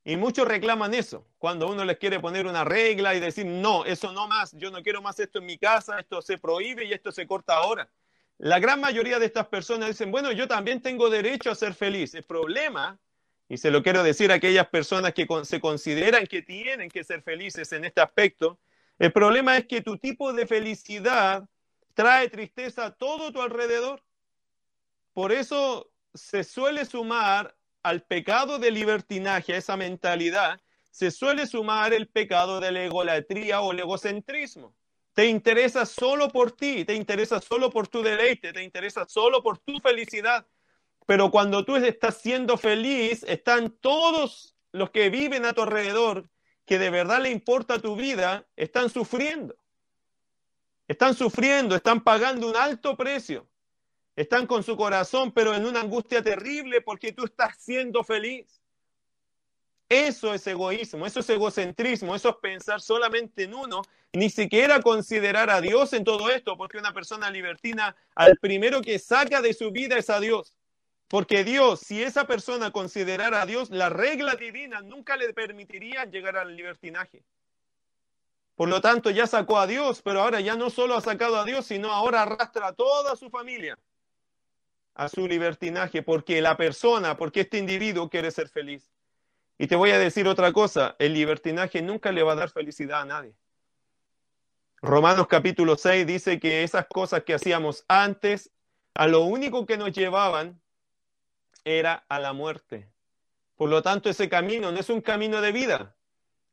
[0.05, 4.13] Y muchos reclaman eso, cuando uno les quiere poner una regla y decir, no, eso
[4.13, 7.11] no más, yo no quiero más esto en mi casa, esto se prohíbe y esto
[7.11, 7.91] se corta ahora.
[8.37, 12.15] La gran mayoría de estas personas dicen, bueno, yo también tengo derecho a ser feliz.
[12.15, 12.97] El problema,
[13.49, 17.23] y se lo quiero decir a aquellas personas que se consideran que tienen que ser
[17.23, 18.57] felices en este aspecto,
[18.99, 21.43] el problema es que tu tipo de felicidad
[21.93, 24.01] trae tristeza a todo tu alrededor.
[25.19, 27.53] Por eso se suele sumar
[27.83, 33.59] al pecado de libertinaje, a esa mentalidad, se suele sumar el pecado de la egolatría
[33.59, 34.77] o el egocentrismo.
[35.11, 39.57] Te interesa solo por ti, te interesa solo por tu deleite, te interesa solo por
[39.57, 40.47] tu felicidad.
[41.05, 46.29] Pero cuando tú estás siendo feliz, están todos los que viven a tu alrededor
[46.65, 49.57] que de verdad le importa tu vida están sufriendo.
[50.87, 53.48] Están sufriendo, están pagando un alto precio.
[54.19, 58.59] Están con su corazón, pero en una angustia terrible porque tú estás siendo feliz.
[59.87, 65.49] Eso es egoísmo, eso es egocentrismo, eso es pensar solamente en uno, ni siquiera considerar
[65.49, 69.71] a Dios en todo esto, porque una persona libertina al primero que saca de su
[69.71, 70.53] vida es a Dios.
[71.07, 76.35] Porque Dios, si esa persona considerara a Dios, la regla divina nunca le permitiría llegar
[76.35, 77.23] al libertinaje.
[78.57, 81.45] Por lo tanto, ya sacó a Dios, pero ahora ya no solo ha sacado a
[81.45, 83.79] Dios, sino ahora arrastra a toda su familia
[84.99, 88.91] a su libertinaje, porque la persona, porque este individuo quiere ser feliz.
[89.57, 92.99] Y te voy a decir otra cosa, el libertinaje nunca le va a dar felicidad
[92.99, 93.33] a nadie.
[94.81, 98.51] Romanos capítulo 6 dice que esas cosas que hacíamos antes,
[98.93, 100.59] a lo único que nos llevaban
[101.63, 102.89] era a la muerte.
[103.55, 105.95] Por lo tanto, ese camino no es un camino de vida,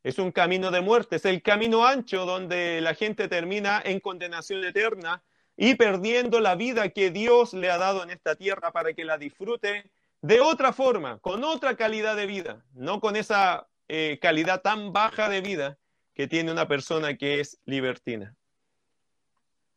[0.05, 4.63] es un camino de muerte, es el camino ancho donde la gente termina en condenación
[4.63, 5.25] eterna
[5.57, 9.17] y perdiendo la vida que Dios le ha dado en esta tierra para que la
[9.17, 9.91] disfrute
[10.21, 15.29] de otra forma, con otra calidad de vida, no con esa eh, calidad tan baja
[15.29, 15.79] de vida
[16.15, 18.35] que tiene una persona que es libertina.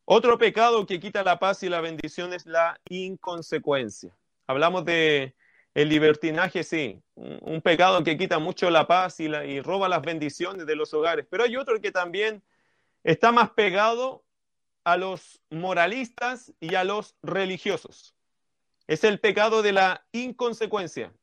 [0.05, 4.17] Otro pecado que quita la paz y la bendición es la inconsecuencia.
[4.47, 5.35] Hablamos de
[5.75, 10.65] el libertinaje, sí, un pecado que quita mucho la paz y, y roba las bendiciones
[10.65, 12.41] de los hogares, pero hay otro que también
[13.03, 14.23] está más pegado
[14.83, 18.15] a los moralistas y a los religiosos.
[18.87, 21.13] Es el pecado de la inconsecuencia.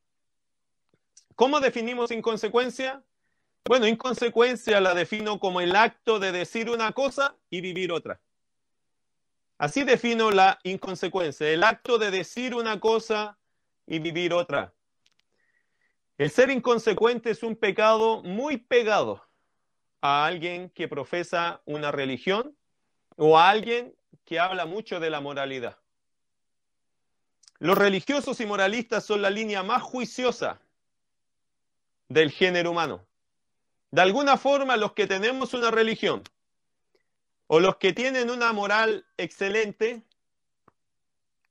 [1.35, 3.03] ¿Cómo definimos inconsecuencia?
[3.65, 8.21] Bueno, inconsecuencia la defino como el acto de decir una cosa y vivir otra.
[9.57, 13.37] Así defino la inconsecuencia, el acto de decir una cosa
[13.85, 14.73] y vivir otra.
[16.17, 19.23] El ser inconsecuente es un pecado muy pegado
[20.01, 22.55] a alguien que profesa una religión
[23.17, 25.77] o a alguien que habla mucho de la moralidad.
[27.59, 30.61] Los religiosos y moralistas son la línea más juiciosa
[32.07, 33.05] del género humano.
[33.91, 36.23] De alguna forma, los que tenemos una religión
[37.47, 40.03] o los que tienen una moral excelente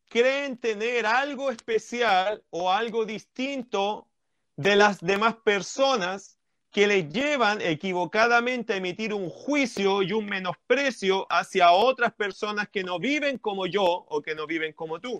[0.08, 4.06] creen tener algo especial o algo distinto
[4.54, 6.35] de las demás personas
[6.76, 12.84] que les llevan equivocadamente a emitir un juicio y un menosprecio hacia otras personas que
[12.84, 15.16] no viven como yo o que no viven como tú.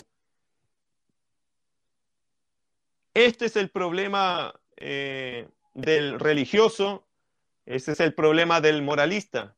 [3.14, 7.06] Este es el problema eh, del religioso,
[7.64, 9.56] ese es el problema del moralista.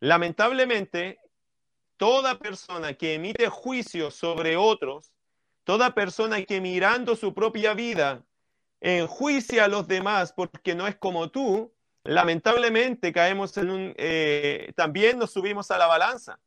[0.00, 1.20] Lamentablemente,
[1.96, 5.10] toda persona que emite juicio sobre otros,
[5.64, 8.26] toda persona que mirando su propia vida
[8.80, 11.72] enjuicia a los demás porque no es como tú,
[12.04, 16.38] lamentablemente caemos en un, eh, también nos subimos a la balanza.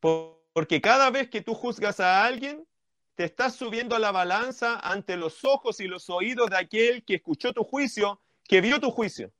[0.00, 2.66] Porque cada vez que tú juzgas a alguien,
[3.14, 7.14] te estás subiendo a la balanza ante los ojos y los oídos de aquel que
[7.14, 9.32] escuchó tu juicio, que vio tu juicio.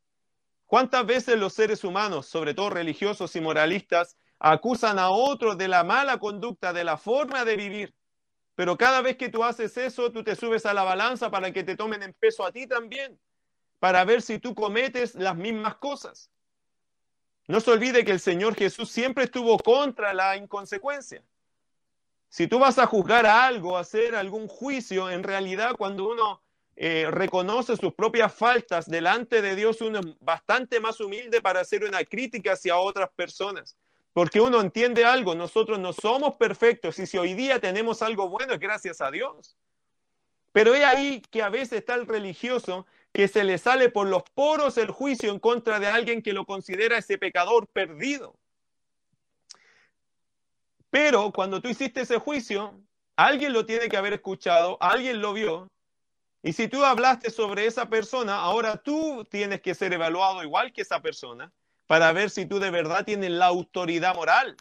[0.66, 5.84] ¿Cuántas veces los seres humanos, sobre todo religiosos y moralistas, acusan a otros de la
[5.84, 7.94] mala conducta, de la forma de vivir?
[8.54, 11.64] Pero cada vez que tú haces eso, tú te subes a la balanza para que
[11.64, 13.18] te tomen en peso a ti también,
[13.80, 16.30] para ver si tú cometes las mismas cosas.
[17.46, 21.22] No se olvide que el Señor Jesús siempre estuvo contra la inconsecuencia.
[22.28, 26.42] Si tú vas a juzgar a algo, a hacer algún juicio, en realidad cuando uno
[26.76, 31.84] eh, reconoce sus propias faltas delante de Dios, uno es bastante más humilde para hacer
[31.84, 33.76] una crítica hacia otras personas.
[34.14, 38.54] Porque uno entiende algo, nosotros no somos perfectos y si hoy día tenemos algo bueno
[38.54, 39.56] es gracias a Dios.
[40.52, 44.22] Pero es ahí que a veces está el religioso que se le sale por los
[44.22, 48.36] poros el juicio en contra de alguien que lo considera ese pecador perdido.
[50.90, 52.80] Pero cuando tú hiciste ese juicio,
[53.16, 55.66] alguien lo tiene que haber escuchado, alguien lo vio.
[56.40, 60.82] Y si tú hablaste sobre esa persona, ahora tú tienes que ser evaluado igual que
[60.82, 61.52] esa persona
[61.86, 64.56] para ver si tú de verdad tienes la autoridad moral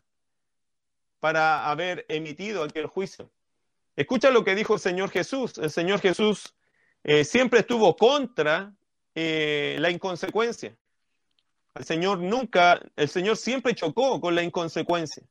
[1.19, 3.31] para haber emitido aquel juicio.
[3.95, 5.57] Escucha lo que dijo el Señor Jesús.
[5.57, 6.55] El Señor Jesús
[7.03, 8.73] eh, siempre estuvo contra
[9.15, 10.75] eh, la inconsecuencia.
[11.75, 15.23] El Señor nunca, el Señor siempre chocó con la inconsecuencia.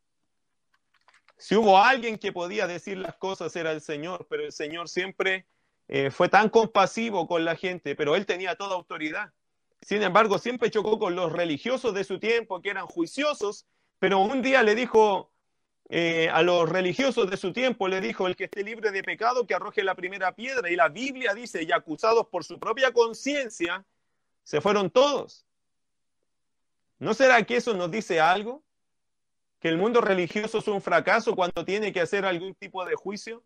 [1.37, 5.47] Si hubo alguien que podía decir las cosas era el Señor, pero el Señor siempre
[5.89, 9.33] eh, fue tan compasivo con la gente, pero Él tenía toda autoridad.
[9.83, 13.67] Sin embargo, siempre chocó con los religiosos de su tiempo, que eran juiciosos,
[13.99, 15.33] pero un día le dijo
[15.89, 19.47] eh, a los religiosos de su tiempo, le dijo, el que esté libre de pecado,
[19.47, 20.71] que arroje la primera piedra.
[20.71, 23.85] Y la Biblia dice, y acusados por su propia conciencia,
[24.45, 25.45] se fueron todos.
[26.99, 28.63] ¿No será que eso nos dice algo?
[29.59, 33.43] ¿Que el mundo religioso es un fracaso cuando tiene que hacer algún tipo de juicio?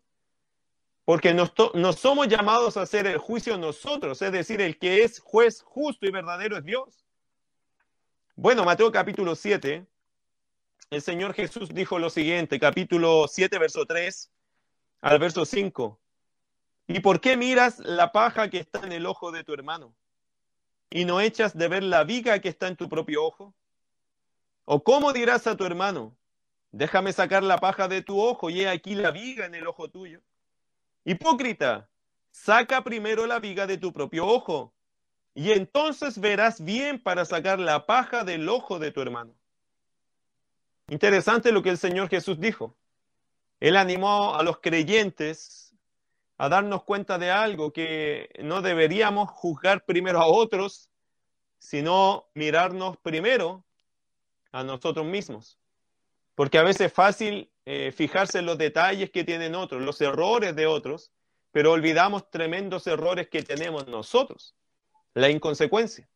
[1.07, 5.61] Porque no, somos llamados a hacer el juicio nosotros, es decir, el que es juez
[5.61, 7.05] justo y verdadero es Dios.
[8.35, 9.87] Bueno, Mateo capítulo 7,
[10.89, 14.33] el Señor Jesús dijo lo siguiente, capítulo 7, verso 3
[14.99, 15.97] al verso 5.
[16.87, 19.95] ¿Y por qué miras la paja que está en el ojo de tu hermano
[20.89, 23.55] y no echas de ver la viga que está en tu propio ojo?
[24.65, 26.17] ¿O cómo dirás a tu hermano,
[26.73, 29.89] déjame sacar la paja de tu ojo y he aquí la viga en el ojo
[29.89, 30.21] tuyo?
[31.09, 31.89] Hipócrita,
[32.31, 34.73] saca primero la viga de tu propio ojo,
[35.33, 39.33] y entonces verás bien para sacar la paja del ojo de tu hermano.
[40.89, 42.75] Interesante lo que el Señor Jesús dijo.
[43.61, 45.73] Él animó a los creyentes
[46.37, 50.89] a darnos cuenta de algo, que no deberíamos juzgar primero a otros,
[51.57, 53.63] sino mirarnos primero
[54.51, 55.57] a nosotros mismos.
[56.35, 60.55] Porque a veces es fácil eh, fijarse en los detalles que tienen otros, los errores
[60.55, 61.11] de otros,
[61.51, 64.55] pero olvidamos tremendos errores que tenemos nosotros,
[65.13, 66.07] la inconsecuencia.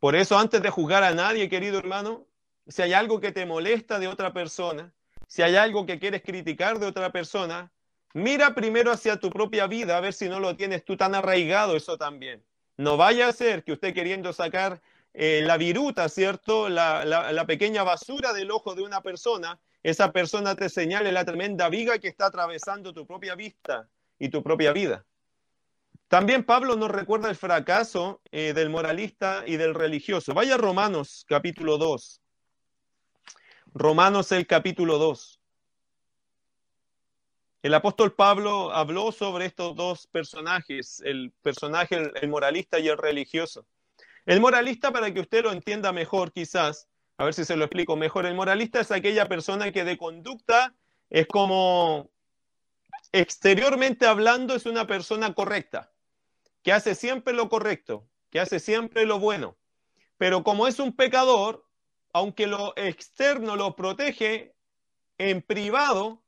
[0.00, 2.26] Por eso, antes de juzgar a nadie, querido hermano,
[2.66, 4.92] si hay algo que te molesta de otra persona,
[5.28, 7.70] si hay algo que quieres criticar de otra persona,
[8.12, 11.76] mira primero hacia tu propia vida a ver si no lo tienes tú tan arraigado
[11.76, 12.44] eso también.
[12.76, 14.82] No vaya a ser que usted queriendo sacar
[15.14, 16.68] eh, la viruta, ¿cierto?
[16.68, 22.00] la, pequeña basura del ojo de una persona, esa persona te señale la tremenda viga
[22.00, 25.06] que está atravesando tu propia vista y tu propia vida.
[26.08, 30.34] También Pablo nos recuerda el fracaso eh, del moralista y del religioso.
[30.34, 32.20] Vaya Romanos capítulo 2.
[33.74, 35.40] Romanos el capítulo 2.
[37.62, 43.68] El apóstol Pablo habló sobre estos dos personajes, el personaje, el moralista y el religioso.
[44.24, 47.96] El moralista, para que usted lo entienda mejor quizás, a ver si se lo explico
[47.96, 48.26] mejor.
[48.26, 50.74] El moralista es aquella persona que de conducta
[51.08, 52.10] es como
[53.12, 55.92] exteriormente hablando es una persona correcta,
[56.62, 59.56] que hace siempre lo correcto, que hace siempre lo bueno.
[60.18, 61.64] Pero como es un pecador,
[62.12, 64.54] aunque lo externo lo protege,
[65.18, 66.22] en privado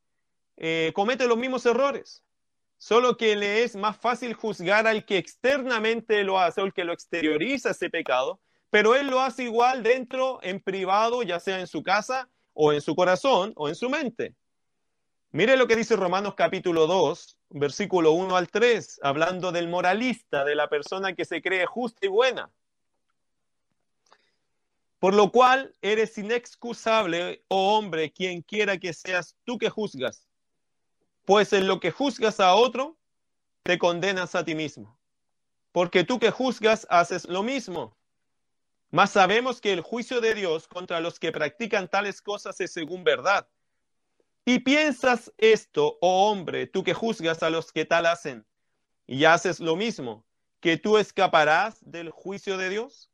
[0.57, 2.25] eh, comete los mismos errores.
[2.79, 6.85] Solo que le es más fácil juzgar al que externamente lo hace o el que
[6.85, 8.41] lo exterioriza ese pecado,
[8.71, 12.81] pero él lo hace igual dentro, en privado, ya sea en su casa o en
[12.81, 14.35] su corazón o en su mente.
[15.31, 20.55] Mire lo que dice Romanos capítulo 2, versículo 1 al 3, hablando del moralista, de
[20.55, 22.51] la persona que se cree justa y buena.
[24.99, 30.27] Por lo cual eres inexcusable, oh hombre, quien quiera que seas tú que juzgas.
[31.25, 32.97] Pues en lo que juzgas a otro,
[33.63, 34.99] te condenas a ti mismo.
[35.73, 37.98] Porque tú que juzgas haces lo mismo.
[38.91, 43.05] Mas sabemos que el juicio de Dios contra los que practican tales cosas es según
[43.05, 43.47] verdad.
[44.47, 48.47] Y piensas esto, oh hombre, tú que juzgas a los que tal hacen,
[49.07, 50.25] y haces lo mismo,
[50.61, 53.11] que tú escaparás del juicio de Dios.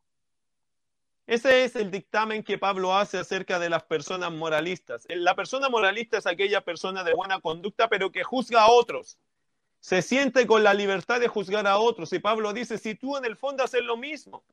[1.27, 5.07] Ese es el dictamen que Pablo hace acerca de las personas moralistas.
[5.09, 9.19] La persona moralista es aquella persona de buena conducta, pero que juzga a otros.
[9.81, 12.13] Se siente con la libertad de juzgar a otros.
[12.13, 14.45] Y Pablo dice, si tú en el fondo haces lo mismo,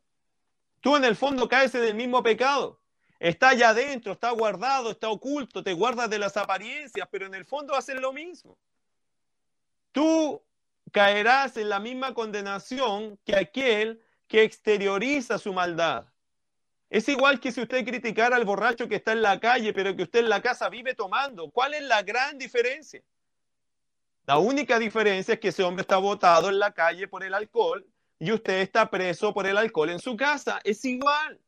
[0.81, 2.79] Tú en el fondo caes en el mismo pecado.
[3.19, 7.45] Está allá adentro, está guardado, está oculto, te guardas de las apariencias, pero en el
[7.45, 8.57] fondo haces lo mismo.
[9.91, 10.41] Tú
[10.91, 16.05] caerás en la misma condenación que aquel que exterioriza su maldad.
[16.89, 20.03] Es igual que si usted criticara al borracho que está en la calle, pero que
[20.03, 21.51] usted en la casa vive tomando.
[21.51, 23.03] ¿Cuál es la gran diferencia?
[24.25, 27.85] La única diferencia es que ese hombre está botado en la calle por el alcohol
[28.21, 30.61] y usted está preso por el alcohol en su casa.
[30.63, 31.39] Es igual.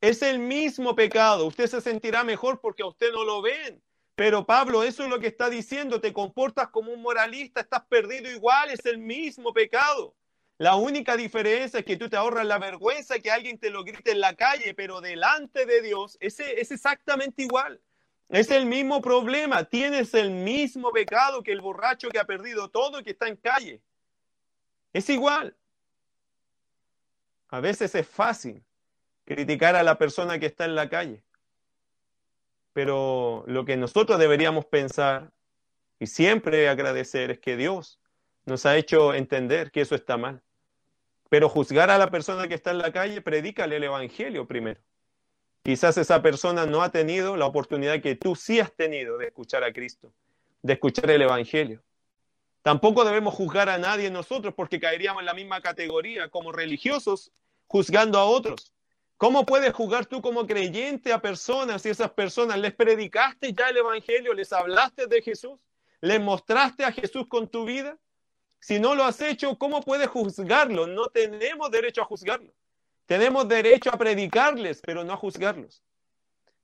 [0.00, 1.46] Es el mismo pecado.
[1.46, 3.80] Usted se sentirá mejor porque a usted no lo ven.
[4.16, 6.00] Pero Pablo, eso es lo que está diciendo.
[6.00, 8.70] Te comportas como un moralista, estás perdido igual.
[8.70, 10.16] Es el mismo pecado.
[10.58, 14.10] La única diferencia es que tú te ahorras la vergüenza que alguien te lo grite
[14.10, 17.80] en la calle, pero delante de Dios ese, es exactamente igual.
[18.30, 19.62] Es el mismo problema.
[19.62, 23.36] Tienes el mismo pecado que el borracho que ha perdido todo y que está en
[23.36, 23.80] calle.
[24.92, 25.54] Es igual.
[27.48, 28.64] A veces es fácil
[29.24, 31.22] criticar a la persona que está en la calle,
[32.72, 35.32] pero lo que nosotros deberíamos pensar
[35.98, 38.00] y siempre agradecer es que Dios
[38.44, 40.42] nos ha hecho entender que eso está mal.
[41.28, 44.80] Pero juzgar a la persona que está en la calle, predícale el Evangelio primero.
[45.62, 49.64] Quizás esa persona no ha tenido la oportunidad que tú sí has tenido de escuchar
[49.64, 50.12] a Cristo,
[50.62, 51.82] de escuchar el Evangelio.
[52.66, 57.30] Tampoco debemos juzgar a nadie nosotros porque caeríamos en la misma categoría como religiosos
[57.68, 58.74] juzgando a otros.
[59.16, 63.76] ¿Cómo puedes juzgar tú como creyente a personas y esas personas les predicaste ya el
[63.76, 65.60] Evangelio, les hablaste de Jesús,
[66.00, 67.98] les mostraste a Jesús con tu vida?
[68.58, 70.88] Si no lo has hecho, ¿cómo puedes juzgarlo?
[70.88, 72.52] No tenemos derecho a juzgarlo.
[73.06, 75.84] Tenemos derecho a predicarles, pero no a juzgarlos.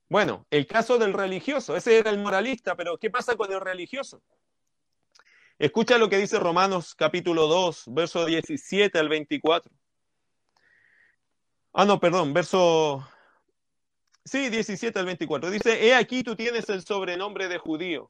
[0.08, 4.20] Bueno, el caso del religioso, ese era el moralista, pero ¿qué pasa con el religioso?
[5.62, 9.70] Escucha lo que dice Romanos capítulo 2, verso 17 al 24.
[11.72, 13.08] Ah, no, perdón, verso...
[14.24, 15.52] Sí, 17 al 24.
[15.52, 18.08] Dice, he aquí tú tienes el sobrenombre de judío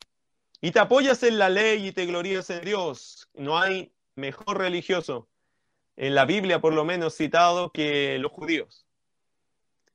[0.63, 3.29] y te apoyas en la ley y te glorías en Dios.
[3.35, 5.29] No hay mejor religioso,
[5.97, 8.87] en la Biblia por lo menos citado, que los judíos.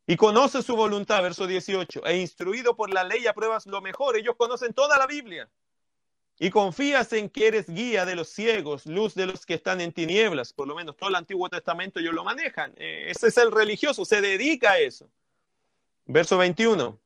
[0.05, 4.15] Y conoces su voluntad, verso 18, e instruido por la ley apruebas lo mejor.
[4.15, 5.49] Ellos conocen toda la Biblia.
[6.39, 9.91] Y confías en que eres guía de los ciegos, luz de los que están en
[9.91, 10.53] tinieblas.
[10.53, 12.73] Por lo menos todo el Antiguo Testamento ellos lo manejan.
[12.77, 15.09] Eh, ese es el religioso, se dedica a eso.
[16.05, 16.99] Verso 21.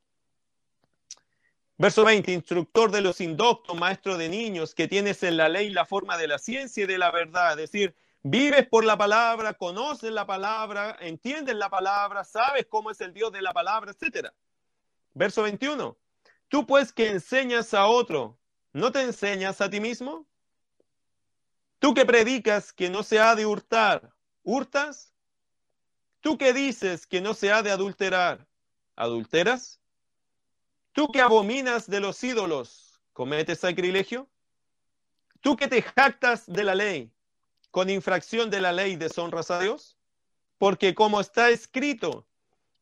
[1.78, 5.86] Verso 20, instructor de los indoctos, maestro de niños, que tienes en la ley la
[5.86, 7.52] forma de la ciencia y de la verdad.
[7.52, 13.02] Es decir, vives por la palabra, conoces la palabra, entiendes la palabra, sabes cómo es
[13.02, 14.28] el Dios de la palabra, etc.
[15.16, 15.98] Verso 21,
[16.50, 18.38] tú pues que enseñas a otro,
[18.74, 20.28] ¿No te enseñas a ti mismo?
[21.80, 24.14] Tú que predicas que no se ha de hurtar,
[24.44, 25.14] ¿hurtas?
[26.22, 28.48] Tú que dices que no se ha de adulterar,
[28.96, 29.82] ¿adulteras?
[30.94, 34.30] Tú que abominas de los ídolos, ¿cometes sacrilegio?
[35.42, 37.12] Tú que te jactas de la ley,
[37.72, 39.98] con infracción de la ley deshonras a Dios?
[40.58, 42.28] Porque como está escrito,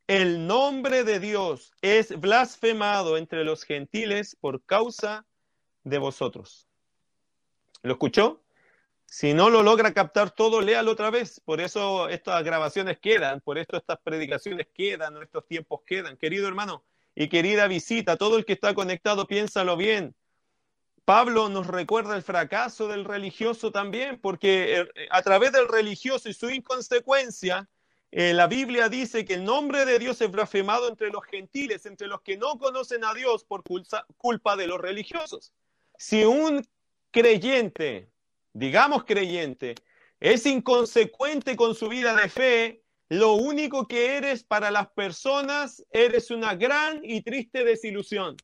[0.08, 5.26] el nombre de Dios es blasfemado entre los gentiles por causa
[5.90, 6.68] de vosotros.
[7.82, 8.42] ¿Lo escuchó?
[9.06, 11.40] Si no lo logra captar todo, léalo otra vez.
[11.40, 16.16] Por eso estas grabaciones quedan, por eso estas predicaciones quedan, estos tiempos quedan.
[16.18, 16.84] Querido hermano
[17.16, 20.16] y querida visita, todo el que está conectado, piénsalo bien.
[21.06, 26.34] Pablo nos recuerda el fracaso del religioso también, porque eh, a través del religioso y
[26.34, 27.68] su inconsecuencia,
[28.12, 32.08] eh, la Biblia dice que el nombre de Dios es blasfemado entre los gentiles, entre
[32.08, 33.64] los que no conocen a Dios por
[34.18, 35.52] culpa de los religiosos.
[36.00, 36.66] Si un
[37.12, 38.10] creyente,
[38.54, 39.76] digamos creyente,
[40.22, 46.32] es inconsecuente con su vida de fe, lo único que eres para las personas, eres
[46.32, 48.38] una gran y triste desilusión.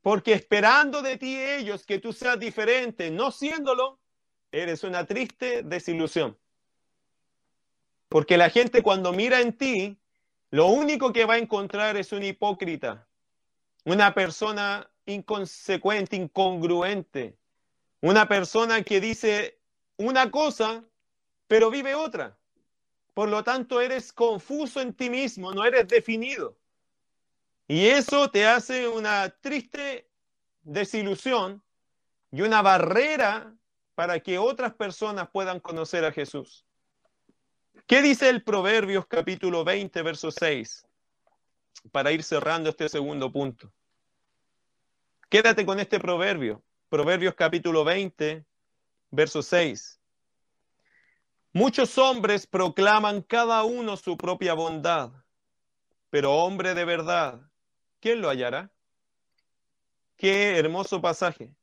[0.00, 3.98] Porque esperando de ti ellos que tú seas diferente, no siéndolo,
[4.52, 6.38] eres una triste desilusión.
[8.08, 9.98] Porque la gente cuando mira en ti,
[10.50, 13.08] lo único que va a encontrar es un hipócrita,
[13.84, 17.36] una persona inconsecuente, incongruente.
[18.00, 19.58] Una persona que dice
[19.96, 20.84] una cosa,
[21.46, 22.38] pero vive otra.
[23.14, 26.56] Por lo tanto, eres confuso en ti mismo, no eres definido.
[27.66, 30.08] Y eso te hace una triste
[30.62, 31.62] desilusión
[32.30, 33.54] y una barrera
[33.94, 36.64] para que otras personas puedan conocer a Jesús.
[37.86, 40.86] ¿Qué dice el Proverbios capítulo 20, verso 6?
[41.90, 43.72] Para ir cerrando este segundo punto.
[45.28, 48.46] Quédate con este proverbio, Proverbios capítulo 20,
[49.10, 50.00] verso 6.
[51.52, 55.10] Muchos hombres proclaman cada uno su propia bondad,
[56.08, 57.42] pero hombre de verdad,
[58.00, 58.70] ¿quién lo hallará?
[60.16, 61.54] Qué hermoso pasaje,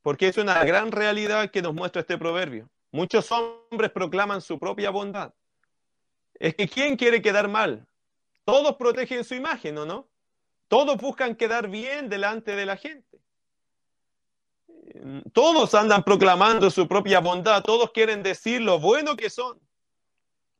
[0.00, 2.70] porque es una gran realidad que nos muestra este proverbio.
[2.92, 5.34] Muchos hombres proclaman su propia bondad.
[6.34, 7.88] Es que ¿quién quiere quedar mal?
[8.44, 10.11] Todos protegen su imagen, ¿o no?
[10.72, 13.20] Todos buscan quedar bien delante de la gente.
[15.34, 19.60] Todos andan proclamando su propia bondad, todos quieren decir lo bueno que son.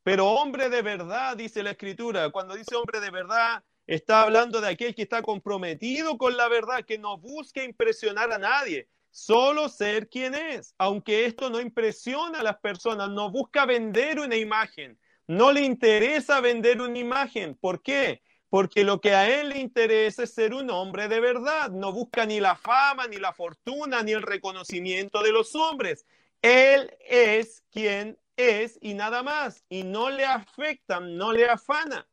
[0.02, 4.68] Pero hombre de verdad, dice la escritura, cuando dice hombre de verdad, está hablando de
[4.68, 10.10] aquel que está comprometido con la verdad, que no busca impresionar a nadie, solo ser
[10.10, 15.50] quien es, aunque esto no impresiona a las personas, no busca vender una imagen, no
[15.52, 17.54] le interesa vender una imagen.
[17.54, 18.20] ¿Por qué?
[18.52, 21.70] Porque lo que a él le interesa es ser un hombre de verdad.
[21.70, 26.04] No busca ni la fama, ni la fortuna, ni el reconocimiento de los hombres.
[26.42, 29.64] Él es quien es y nada más.
[29.70, 32.06] Y no le afecta, no le afana.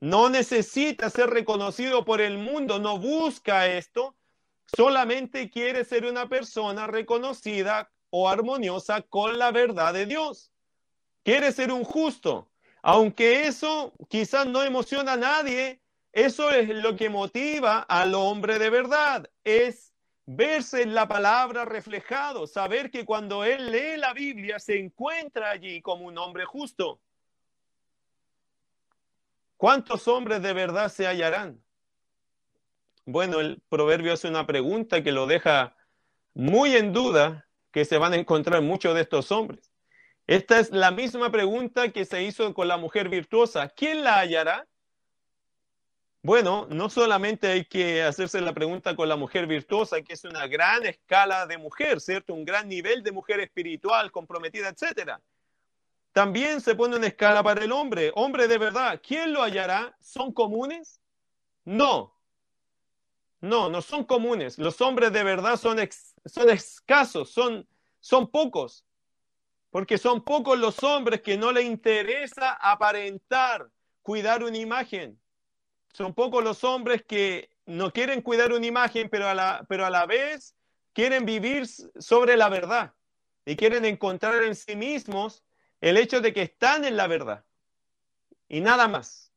[0.00, 4.16] No necesita ser reconocido por el mundo, no busca esto.
[4.74, 10.50] Solamente quiere ser una persona reconocida o armoniosa con la verdad de Dios.
[11.22, 12.48] Quiere ser un justo,
[12.88, 15.80] aunque eso quizás no emociona a nadie,
[16.12, 19.92] eso es lo que motiva al hombre de verdad, es
[20.24, 25.82] verse en la palabra reflejado, saber que cuando él lee la Biblia se encuentra allí
[25.82, 27.00] como un hombre justo.
[29.56, 31.60] ¿Cuántos hombres de verdad se hallarán?
[33.04, 35.74] Bueno, el proverbio hace una pregunta que lo deja
[36.34, 39.65] muy en duda que se van a encontrar muchos de estos hombres.
[40.26, 43.68] Esta es la misma pregunta que se hizo con la mujer virtuosa.
[43.68, 44.66] ¿Quién la hallará?
[46.22, 50.48] Bueno, no solamente hay que hacerse la pregunta con la mujer virtuosa, que es una
[50.48, 52.34] gran escala de mujer, ¿cierto?
[52.34, 55.20] Un gran nivel de mujer espiritual, comprometida, etcétera.
[56.10, 58.10] También se pone una escala para el hombre.
[58.16, 59.96] Hombre de verdad, ¿quién lo hallará?
[60.00, 60.98] ¿Son comunes?
[61.64, 62.16] No.
[63.40, 64.58] No, no son comunes.
[64.58, 65.78] Los hombres de verdad son,
[66.24, 67.68] son escasos, son,
[68.00, 68.85] son pocos.
[69.76, 73.68] Porque son pocos los hombres que no le interesa aparentar,
[74.00, 75.20] cuidar una imagen.
[75.92, 79.90] Son pocos los hombres que no quieren cuidar una imagen, pero a la, pero a
[79.90, 80.56] la vez
[80.94, 82.94] quieren vivir sobre la verdad
[83.44, 85.44] y quieren encontrar en sí mismos
[85.82, 87.44] el hecho de que están en la verdad
[88.48, 89.30] y nada más.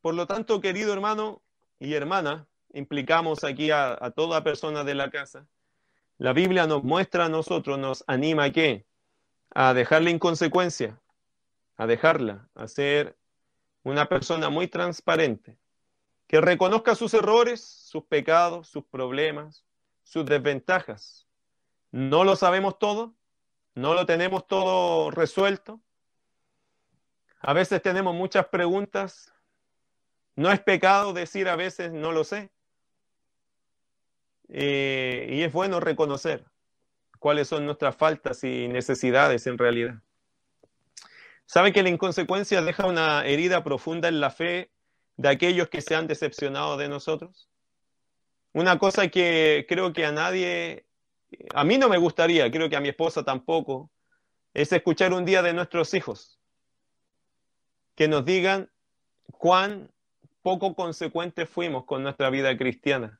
[0.00, 1.42] Por lo tanto, querido hermano
[1.78, 5.46] y hermana, implicamos aquí a, a toda persona de la casa.
[6.20, 8.84] La Biblia nos muestra a nosotros, nos anima a qué?
[9.54, 11.00] A dejar la inconsecuencia,
[11.78, 13.16] a dejarla, a ser
[13.84, 15.58] una persona muy transparente,
[16.26, 19.64] que reconozca sus errores, sus pecados, sus problemas,
[20.02, 21.26] sus desventajas.
[21.90, 23.14] No lo sabemos todo,
[23.74, 25.80] no lo tenemos todo resuelto.
[27.40, 29.32] A veces tenemos muchas preguntas.
[30.36, 32.50] No es pecado decir a veces no lo sé.
[34.52, 36.44] Eh, y es bueno reconocer
[37.18, 40.02] cuáles son nuestras faltas y necesidades en realidad.
[41.46, 44.70] ¿Sabe que la inconsecuencia deja una herida profunda en la fe
[45.16, 47.48] de aquellos que se han decepcionado de nosotros?
[48.52, 50.86] Una cosa que creo que a nadie,
[51.54, 53.90] a mí no me gustaría, creo que a mi esposa tampoco,
[54.54, 56.40] es escuchar un día de nuestros hijos
[57.94, 58.70] que nos digan
[59.30, 59.90] cuán
[60.42, 63.19] poco consecuentes fuimos con nuestra vida cristiana.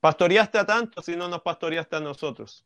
[0.00, 2.64] Pastoreaste a tanto si no nos pastoreaste a nosotros.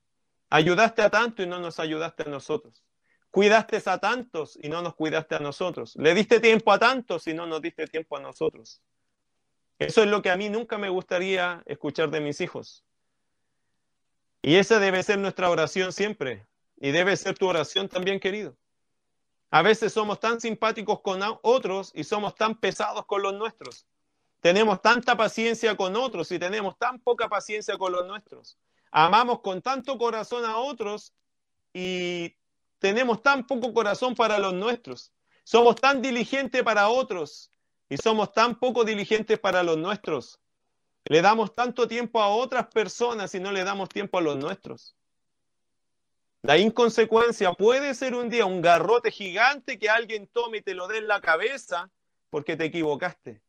[0.51, 2.85] Ayudaste a tanto y no nos ayudaste a nosotros.
[3.31, 5.97] Cuidaste a tantos y no nos cuidaste a nosotros.
[5.97, 8.81] Le diste tiempo a tantos y no nos diste tiempo a nosotros.
[9.81, 12.85] Eso es lo que a mí nunca me gustaría escuchar de mis hijos.
[14.41, 16.47] Y esa debe ser nuestra oración siempre.
[16.77, 18.57] Y debe ser tu oración también, querido.
[19.51, 23.87] A veces somos tan simpáticos con otros y somos tan pesados con los nuestros.
[24.45, 28.59] Tenemos tanta paciencia con otros y tenemos tan poca paciencia con los nuestros.
[28.91, 31.15] Amamos con tanto corazón a otros
[31.73, 32.37] y
[32.79, 35.15] tenemos tan poco corazón para los nuestros.
[35.45, 37.51] Somos tan diligentes para otros
[37.89, 40.39] y somos tan poco diligentes para los nuestros.
[41.07, 44.95] Le damos tanto tiempo a otras personas y no le damos tiempo a los nuestros.
[46.43, 50.87] La inconsecuencia puede ser un día un garrote gigante que alguien tome y te lo
[50.87, 51.91] dé en la cabeza
[52.29, 53.41] porque te equivocaste.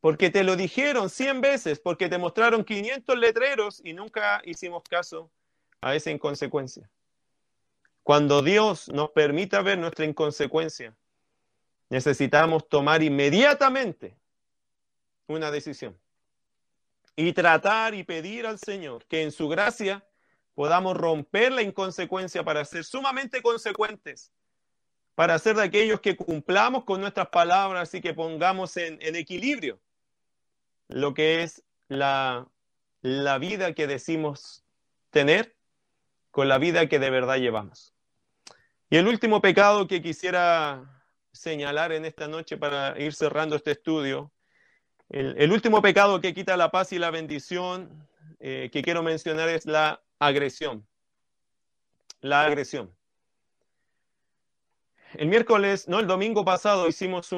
[0.00, 5.30] Porque te lo dijeron 100 veces, porque te mostraron 500 letreros y nunca hicimos caso
[5.80, 6.88] a esa inconsecuencia.
[8.02, 10.94] Cuando Dios nos permita ver nuestra inconsecuencia,
[11.88, 14.16] necesitamos tomar inmediatamente
[15.26, 15.98] una decisión
[17.16, 20.04] y tratar y pedir al Señor que en su gracia
[20.54, 24.30] podamos romper la inconsecuencia para ser sumamente consecuentes,
[25.14, 29.80] para ser de aquellos que cumplamos con nuestras palabras y que pongamos en, equilibrio
[30.88, 32.48] lo que es la,
[33.02, 34.64] la vida que decimos
[35.10, 35.56] tener
[36.30, 37.94] con la vida que de verdad llevamos.
[38.90, 44.32] Y el último pecado que quisiera señalar en esta noche para ir cerrando este estudio,
[45.08, 48.08] el, último pecado que quita la paz y la bendición
[48.40, 50.86] eh, que quiero mencionar es la agresión.
[52.20, 52.92] La agresión.
[55.14, 57.32] El miércoles, no, el domingo pasado hicimos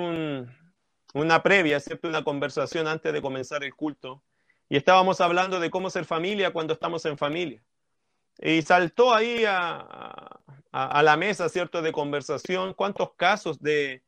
[1.14, 2.08] una previa, ¿cierto?
[2.08, 4.22] Una conversación antes de comenzar el culto.
[4.68, 7.62] Y estábamos hablando de cómo ser familia cuando estamos en familia.
[8.38, 10.40] Y saltó ahí a,
[10.72, 14.02] a, la mesa, ¿cierto?, de conversación, cuántos casos de,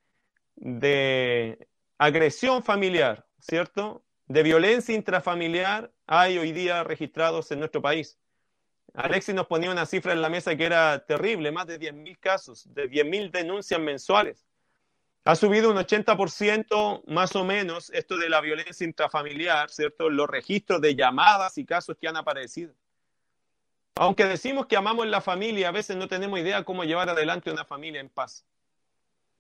[0.57, 8.18] de agresión familiar, ¿cierto?, de violencia intrafamiliar hay hoy día registrados en nuestro país.
[8.94, 12.72] Alexis nos ponía una cifra en la mesa que era terrible, más de 10.000 casos,
[12.72, 14.46] de 10.000 denuncias mensuales.
[15.30, 20.10] Ha subido un 80% más o menos esto de la violencia intrafamiliar, ¿cierto?
[20.10, 22.74] Los registros de llamadas y casos que han aparecido.
[23.94, 27.64] Aunque decimos que amamos la familia, a veces no tenemos idea cómo llevar adelante una
[27.64, 28.44] familia en paz.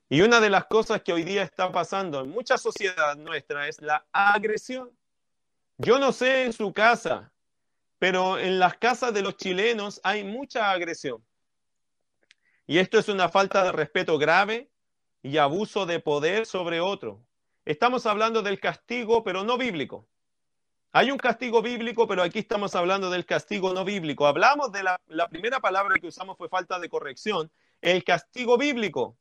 [0.08, 3.82] Y una de las cosas que hoy día está pasando en mucha sociedad nuestra es
[3.82, 4.92] la agresión.
[5.76, 7.32] Yo no sé en su casa,
[7.98, 11.20] pero en las casas de los chilenos hay mucha agresión.
[12.68, 14.70] Y esto es una falta de respeto grave,
[15.22, 17.20] y abuso de poder sobre otro.
[17.64, 20.08] Estamos hablando del castigo, pero no bíblico.
[20.92, 24.26] Hay un castigo bíblico, pero aquí estamos hablando del castigo no bíblico.
[24.26, 27.50] Hablamos de la, primera palabra que usamos fue falta de corrección,
[27.80, 29.16] el castigo bíblico.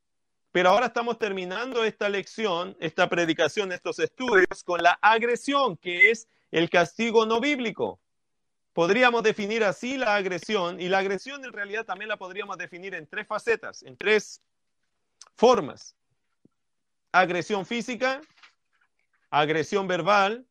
[0.50, 6.26] Pero ahora estamos terminando esta lección, esta predicación, estos estudios con la agresión, que es
[6.50, 8.00] el castigo no bíblico.
[8.72, 13.06] Podríamos definir así la agresión y la agresión en realidad también la podríamos definir en
[13.06, 14.42] tres facetas, en tres
[15.36, 15.96] formas.
[17.12, 18.20] Agresión física,
[19.30, 20.46] agresión verbal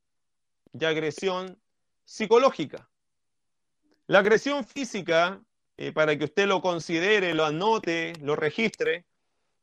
[0.74, 1.60] y agresión
[2.04, 2.90] psicológica.
[4.08, 5.42] La agresión física,
[5.78, 9.06] eh, para que usted lo considere, lo anote, lo registre,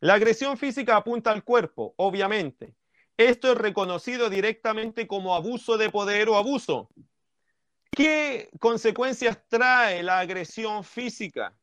[0.01, 2.77] la agresión física apunta al cuerpo, obviamente.
[3.17, 6.91] Esto es reconocido directamente como abuso de poder o abuso.
[7.91, 11.57] ¿Qué consecuencias trae la agresión física?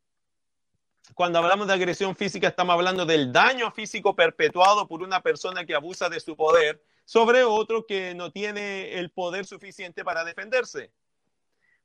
[1.13, 5.75] Cuando hablamos de agresión física estamos hablando del daño físico perpetuado por una persona que
[5.75, 10.91] abusa de su poder sobre otro que no tiene el poder suficiente para defenderse.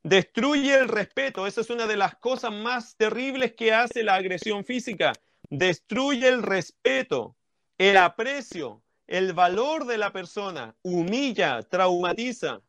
[0.03, 1.47] Destruye el respeto.
[1.47, 5.13] Esa es una de las cosas más terribles que hace la agresión física.
[5.51, 7.37] Destruye el respeto,
[7.77, 10.77] el aprecio, el valor de la persona.
[10.83, 12.61] Humilla, traumatiza.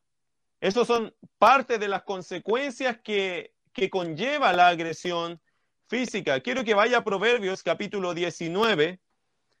[0.60, 5.40] Esas son parte de las consecuencias que, que conlleva la agresión
[5.90, 6.38] física.
[6.40, 9.00] Quiero que vaya a Proverbios capítulo 19,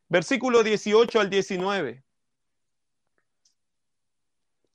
[0.08, 2.04] versículo 18 al 19.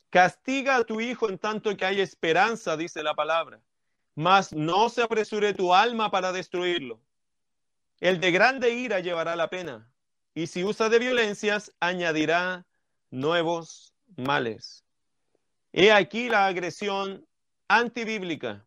[0.09, 3.61] Castiga a tu hijo en tanto que hay esperanza, dice la palabra,
[4.15, 6.99] mas no se apresure tu alma para destruirlo.
[8.01, 9.89] El de grande ira llevará la pena,
[10.33, 12.65] y si usa de violencias, añadirá
[13.11, 14.83] nuevos males.
[15.71, 17.25] He aquí la agresión
[17.69, 18.64] antibíblica,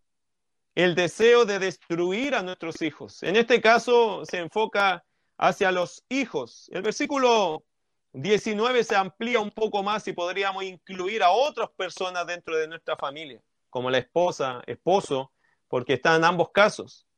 [0.78, 3.24] el deseo de destruir a nuestros hijos.
[3.24, 5.04] En este caso se enfoca
[5.36, 6.70] hacia los hijos.
[6.72, 7.64] El versículo
[8.12, 12.96] 19 se amplía un poco más y podríamos incluir a otras personas dentro de nuestra
[12.96, 15.32] familia, como la esposa, esposo,
[15.66, 17.08] porque están en ambos casos.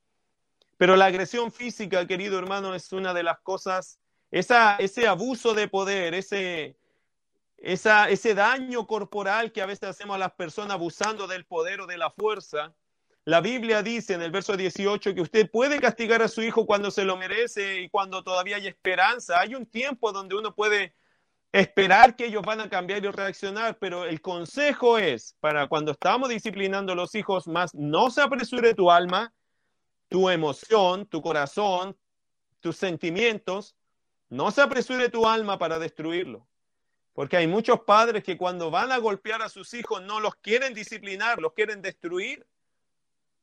[0.79, 4.01] Pero la agresión física, querido hermano, es una de las cosas,
[4.31, 6.79] esa, ese abuso de poder, ese,
[7.59, 11.87] esa, ese daño corporal que a veces hacemos a las personas abusando del poder o
[11.87, 12.75] de la fuerza.
[13.25, 16.91] La Biblia dice en el verso 18 que usted puede castigar a su hijo cuando
[16.91, 19.41] se lo merece y cuando todavía hay esperanza.
[19.41, 20.95] Hay un tiempo donde uno puede
[21.53, 26.29] esperar que ellos van a cambiar y reaccionar, pero el consejo es para cuando estamos
[26.29, 29.33] disciplinando a los hijos más, no se apresure tu alma,
[30.09, 31.97] tu emoción, tu corazón,
[32.61, 33.77] tus sentimientos,
[34.29, 36.47] no se apresure tu alma para destruirlo.
[37.13, 40.73] Porque hay muchos padres que cuando van a golpear a sus hijos no los quieren
[40.73, 42.47] disciplinar, los quieren destruir.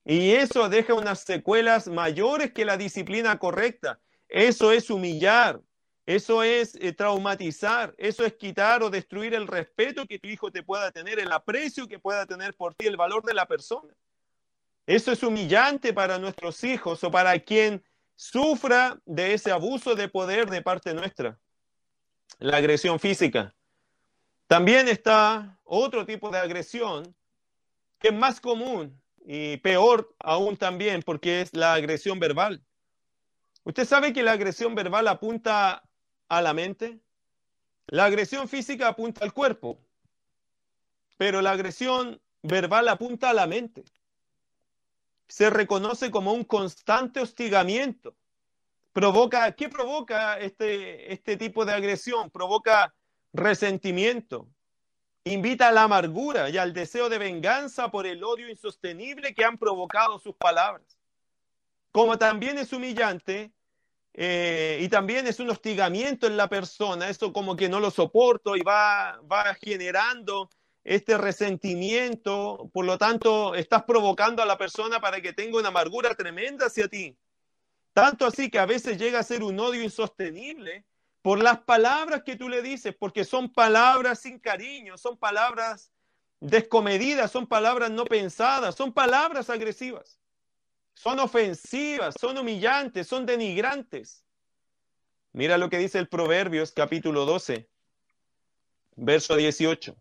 [0.09, 3.99] Y eso deja unas secuelas mayores que la disciplina correcta.
[4.29, 5.59] Eso es humillar,
[6.05, 10.63] eso es eh, traumatizar, eso es quitar o destruir el respeto que tu hijo te
[10.63, 13.93] pueda tener, el aprecio que pueda tener por ti, el valor de la persona.
[14.85, 17.83] Eso es humillante para nuestros hijos o para quien
[18.15, 21.37] sufra de ese abuso de poder de parte nuestra.
[22.39, 23.53] La agresión física.
[24.47, 27.13] También está otro tipo de agresión
[27.99, 28.97] que es más común
[29.29, 32.63] y peor aún también porque es la agresión verbal.
[33.65, 35.83] Usted sabe que la agresión verbal apunta
[36.29, 37.01] a la mente.
[37.87, 39.81] La agresión física apunta al cuerpo,
[41.17, 43.83] pero la agresión verbal apunta a la mente.
[45.27, 48.15] Se reconoce como un constante hostigamiento.
[48.93, 52.31] Provoca, ¿qué provoca este, este tipo de agresión?
[52.31, 52.95] Provoca
[53.33, 54.47] resentimiento,
[55.33, 59.57] invita a la amargura y al deseo de venganza por el odio insostenible que han
[59.57, 60.97] provocado sus palabras.
[61.91, 63.51] Como también es humillante
[64.13, 68.55] eh, y también es un hostigamiento en la persona, eso como que no lo soporto
[68.55, 70.49] y va, va generando
[70.83, 76.15] este resentimiento, por lo tanto estás provocando a la persona para que tenga una amargura
[76.15, 77.17] tremenda hacia ti.
[77.93, 80.85] Tanto así que a veces llega a ser un odio insostenible
[81.27, 85.91] por las palabras que tú le dices, porque son palabras sin cariño, son palabras
[86.39, 90.21] descomedidas, son palabras no pensadas, son palabras agresivas,
[90.93, 94.23] son ofensivas, son humillantes, son denigrantes.
[95.33, 97.67] Mira lo que dice el Proverbios capítulo 12,
[98.95, 99.97] verso 18.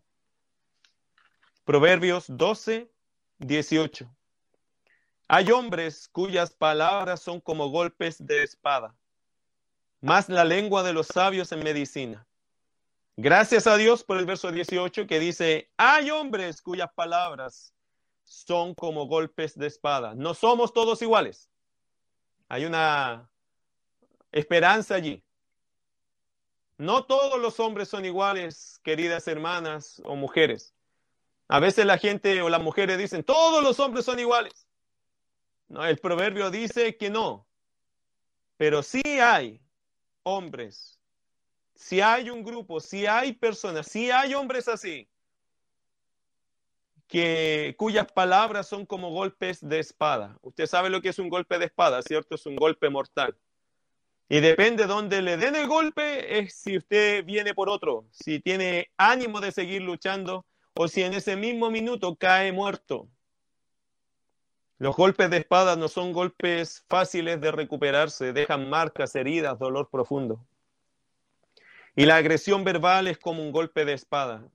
[1.65, 2.89] Proverbios 12,
[3.39, 4.09] 18.
[5.27, 8.95] Hay hombres cuyas palabras son como golpes de espada
[10.01, 12.27] más la lengua de los sabios en medicina.
[13.15, 17.73] Gracias a Dios por el verso 18 que dice, hay hombres cuyas palabras
[18.23, 20.13] son como golpes de espada.
[20.13, 21.49] No somos todos iguales.
[22.47, 23.29] Hay una
[24.31, 25.23] esperanza allí.
[26.77, 30.75] No todos los hombres son iguales, queridas hermanas o mujeres.
[31.47, 34.67] A veces la gente o las mujeres dicen, todos los hombres son iguales.
[35.69, 37.47] No, el proverbio dice que no.
[38.57, 39.59] Pero sí hay
[40.27, 40.99] hombres,
[41.73, 45.07] si hay un grupo, si hay personas, si hay hombres así,
[47.07, 50.37] que, cuyas palabras son como golpes de espada.
[50.41, 52.35] Usted sabe lo que es un golpe de espada, ¿cierto?
[52.35, 53.37] Es un golpe mortal.
[54.27, 58.41] Y depende de dónde le den el golpe, es si usted viene por otro, si
[58.41, 63.07] tiene ánimo de seguir luchando o si en ese mismo minuto cae muerto.
[64.79, 70.39] Los golpes de espada no son golpes fáciles de recuperarse, dejan marcas, heridas, dolor profundo.
[71.95, 74.47] Y la agresión verbal es como un golpe de espada.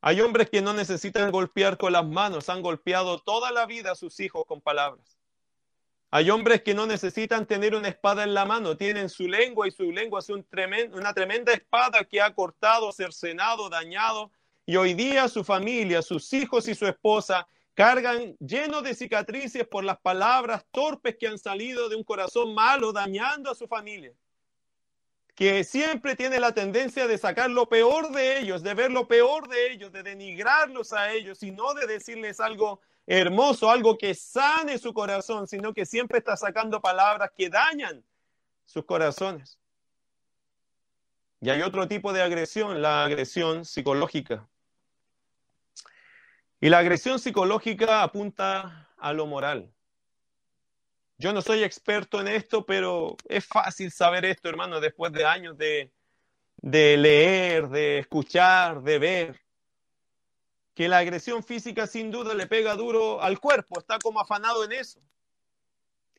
[0.00, 3.96] Hay hombres que no necesitan golpear con las manos, han golpeado toda la vida a
[3.96, 5.18] sus hijos con palabras.
[6.12, 9.72] Hay hombres que no necesitan tener una espada en la mano, tienen su lengua y
[9.72, 10.46] su lengua es un
[10.92, 14.30] una tremenda espada que ha cortado, cercenado, dañado.
[14.66, 19.84] Y hoy día su familia, sus hijos y su esposa cargan llenos de cicatrices por
[19.84, 24.12] las palabras torpes que han salido de un corazón malo, dañando a su familia
[25.34, 29.48] que siempre tiene la tendencia de sacar lo peor de ellos, de ver lo peor
[29.48, 34.78] de ellos, de denigrarlos a ellos y no de decirles algo hermoso, algo que sane
[34.78, 38.04] su corazón, sino que siempre está sacando palabras que dañan
[38.64, 39.58] sus corazones.
[41.40, 44.46] Y hay otro tipo de agresión, la agresión psicológica.
[46.62, 49.68] Y la agresión psicológica apunta a lo moral.
[51.18, 55.58] Yo no soy experto en esto, pero es fácil saber esto, hermano, después de años
[55.58, 55.90] de,
[56.62, 59.40] leer, de escuchar, de ver.
[60.72, 64.70] Que la agresión física sin duda le pega duro al cuerpo, está como afanado en
[64.70, 65.00] eso.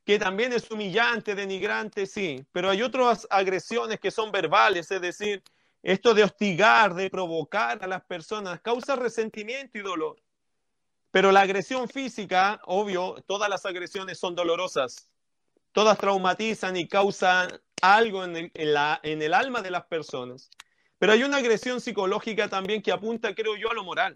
[0.03, 5.41] Que también es humillante, denigrante, sí, pero hay otras agresiones que son verbales, es decir,
[5.81, 10.17] esto de hostigar, de provocar a las personas, causa resentimiento y dolor.
[11.13, 15.11] Pero la agresión física, obvio, todas las agresiones son dolorosas.
[15.71, 20.49] Todas traumatizan y causan algo en el, alma de las personas.
[20.97, 24.15] Pero hay una agresión psicológica también que apunta, creo yo, a lo moral.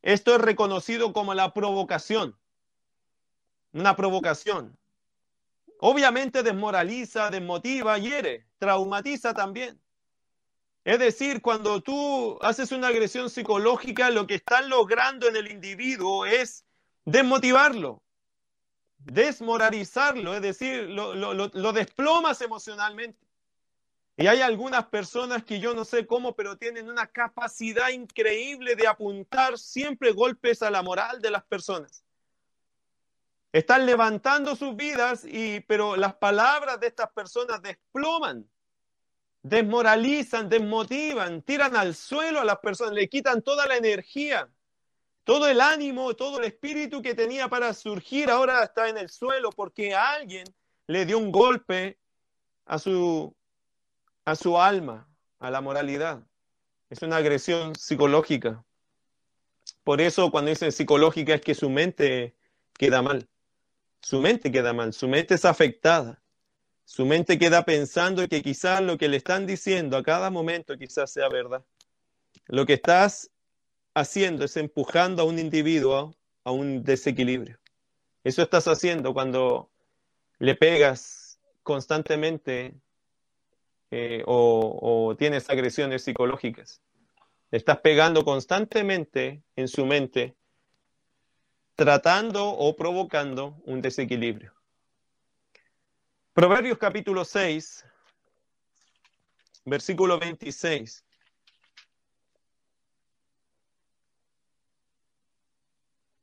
[0.00, 2.38] Esto es reconocido como la provocación.
[3.72, 4.78] Una provocación.
[5.80, 9.80] Obviamente desmoraliza, desmotiva, hiere, traumatiza también.
[10.86, 16.24] Es decir, cuando tú haces una agresión psicológica, lo que están logrando en el individuo
[16.24, 16.64] es
[17.04, 18.04] desmotivarlo,
[18.98, 23.18] desmoralizarlo, es decir, lo, desplomas emocionalmente.
[24.16, 28.86] Y hay algunas personas que yo no sé cómo, pero tienen una capacidad increíble de
[28.86, 32.04] apuntar siempre golpes a la moral de las personas.
[33.50, 38.48] Están levantando sus vidas, y, pero las palabras de estas personas desploman
[39.48, 44.48] desmoralizan, desmotivan, tiran al suelo a las personas, le quitan toda la energía,
[45.22, 49.50] todo el ánimo, todo el espíritu que tenía para surgir, ahora está en el suelo
[49.50, 50.44] porque alguien
[50.88, 51.98] le dio un golpe
[52.64, 53.34] a su,
[54.24, 56.24] a su alma, a la moralidad.
[56.90, 58.64] Es una agresión psicológica.
[59.84, 62.34] Por eso cuando dice psicológica es que su mente
[62.74, 63.28] queda mal.
[64.00, 66.20] Su mente queda mal, su mente es afectada.
[66.86, 71.12] Su mente queda pensando que quizás lo que le están diciendo a cada momento quizás
[71.12, 71.64] sea verdad.
[72.46, 73.30] Lo que estás
[73.92, 77.58] haciendo es empujando a un individuo a un desequilibrio.
[78.22, 79.68] Eso estás haciendo cuando
[80.38, 82.72] le pegas constantemente
[83.90, 86.80] eh, o, tienes agresiones psicológicas.
[87.50, 90.36] Le estás pegando constantemente en su mente,
[91.74, 94.55] tratando o provocando un desequilibrio.
[96.36, 97.82] Proverbios capítulo 6,
[99.64, 101.02] versículo 26.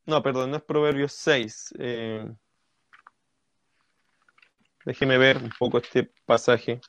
[0.06, 1.74] No, perdón, no es Proverbios 6.
[1.80, 2.32] Eh,
[4.86, 6.80] déjeme ver un poco este pasaje.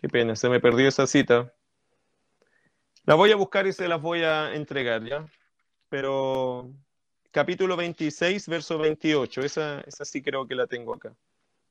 [0.00, 1.52] Qué pena, se me perdió esa cita.
[3.04, 5.26] La voy a buscar y se las voy a entregar, ¿ya?
[5.90, 6.72] Pero
[7.30, 11.14] capítulo 26, verso 28, esa, esa sí creo que la tengo acá.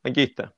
[0.04, 0.54] Aquí está.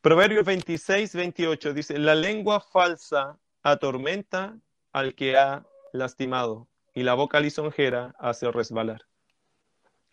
[0.00, 4.56] Proverbios 26, 28 dice, la lengua falsa atormenta
[4.92, 9.02] al que ha lastimado y la boca lisonjera hace resbalar.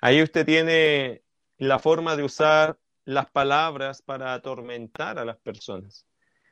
[0.02, 1.24] Ahí usted tiene
[1.58, 6.06] la forma de usar las palabras para atormentar a las personas.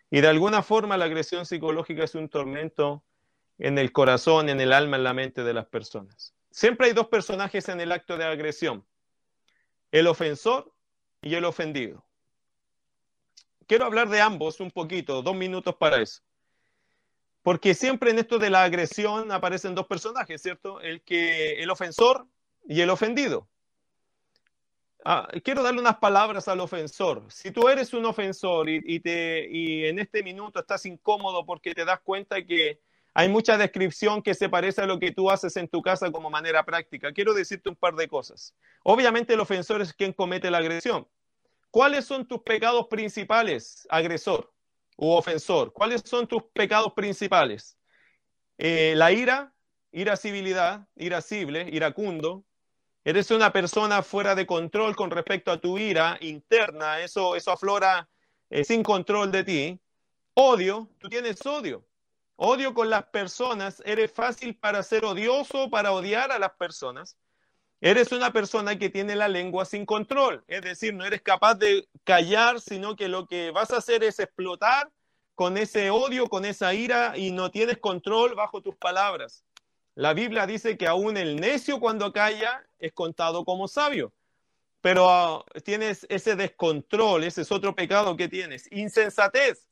[0.10, 3.03] Y de alguna forma la agresión psicológica es un tormento
[3.58, 6.34] en el corazón, en el alma, en la mente de las personas.
[6.51, 8.86] Siempre hay dos personajes en el acto de agresión,
[9.91, 10.74] el ofensor
[11.22, 12.05] y el ofendido.
[13.68, 16.22] Quiero hablar de ambos un poquito, dos minutos para eso.
[17.41, 20.80] Porque siempre en esto de la agresión aparecen dos personajes, ¿cierto?
[20.82, 22.28] El que el ofensor
[22.66, 23.49] y el ofendido.
[25.06, 27.26] Ah, quiero darle unas palabras al ofensor.
[27.30, 31.86] Si tú eres un ofensor y, te, y en este minuto estás incómodo porque te
[31.86, 32.82] das cuenta que
[33.14, 36.30] hay mucha descripción que se parece a lo que tú haces en tu casa como
[36.30, 38.56] manera práctica, quiero decirte un par de cosas.
[38.84, 41.08] Obviamente el ofensor es quien comete la agresión.
[41.72, 44.54] ¿Cuáles son tus pecados principales, agresor
[44.98, 45.74] u ofensor?
[45.74, 47.78] ¿Cuáles son tus pecados principales?
[48.58, 49.54] Eh, la ira,
[49.91, 52.45] irascibilidad, irascible, iracundo,
[53.08, 58.10] Eres una persona fuera de control con respecto a tu ira interna, eso, eso aflora
[58.49, 59.80] eh, sin control de ti.
[60.34, 61.86] Odio, tú tienes odio.
[62.36, 67.16] Odio con las personas, eres fácil para ser odioso, para odiar a las personas.
[67.80, 71.88] Eres una persona que tiene la lengua sin control, es decir, no eres capaz de
[72.03, 74.91] callar, sino que lo que vas a hacer es explotar
[75.34, 79.47] con ese odio, con esa ira y no tienes control bajo tus palabras.
[79.98, 84.14] La Biblia dice que aún el necio cuando calla es contado como sabio.
[84.80, 88.72] Pero ah, tienes ese descontrol, ese es otro pecado que tienes.
[88.72, 89.68] Insensatez.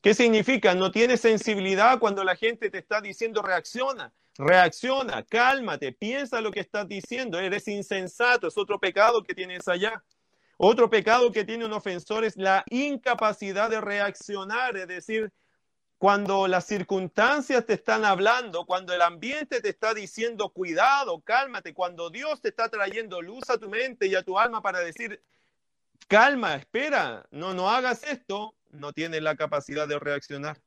[0.00, 0.74] ¿Qué significa?
[0.74, 6.60] No tienes sensibilidad cuando la gente te está diciendo reacciona, reacciona, cálmate, piensa lo que
[6.60, 10.02] estás diciendo, eres insensato, es otro pecado que tienes allá.
[10.56, 15.30] Otro pecado que tiene un ofensor es la incapacidad de reaccionar, es decir,
[15.98, 22.10] cuando las circunstancias te están hablando, cuando el ambiente te está diciendo cuidado, cálmate, cuando
[22.10, 25.22] Dios te está trayendo luz a tu mente y a tu alma para decir
[26.08, 30.60] calma, espera, no, no hagas esto, no tienes la capacidad de reaccionar.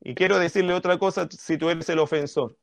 [0.00, 2.56] Y quiero decirle otra cosa si tú eres el ofensor.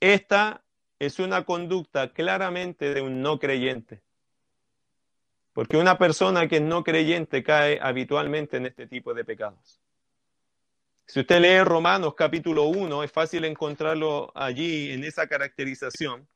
[0.00, 0.64] Esta
[0.98, 4.02] es una conducta claramente de un no creyente.
[5.52, 9.82] Porque una persona que es no creyente cae habitualmente en este tipo de pecados.
[11.12, 16.26] Si usted lee Romanos capítulo 1, es fácil encontrarlo allí en esa caracterización.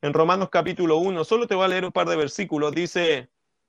[0.00, 2.72] En Romanos capítulo 1, solo te voy a leer un par de versículos.
[2.74, 3.28] Dice,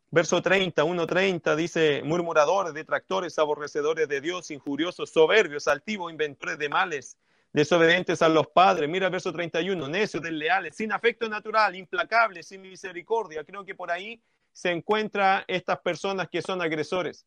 [0.10, 7.18] verso 30, 1.30, dice, murmuradores, detractores, aborrecedores de Dios, injuriosos, soberbios, altivos, inventores de males,
[7.52, 8.90] desobedientes a los padres.
[8.90, 13.44] Mira verso 31, necios, desleales, sin afecto natural, implacables, sin misericordia.
[13.44, 17.26] Creo que por ahí se encuentran estas personas que son agresores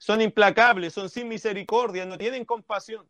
[0.00, 3.06] son implacables, son sin misericordia, no tienen compasión.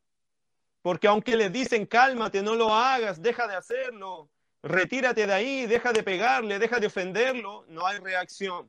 [0.83, 4.29] Porque aunque les dicen cálmate, no lo hagas, deja de hacerlo,
[4.61, 8.69] retírate de ahí, deja de pegarle, deja de ofenderlo, no hay reacción.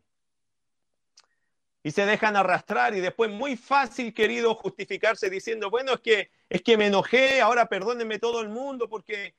[1.82, 6.62] Y se dejan arrastrar y después muy fácil, querido, justificarse diciendo, bueno, es que, es
[6.62, 9.34] que me enojé, ahora perdónenme todo el mundo porque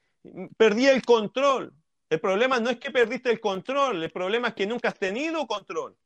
[0.57, 1.73] perdí el control.
[2.11, 5.47] El problema no es que perdiste el control, el problema es que nunca has tenido
[5.47, 5.97] control.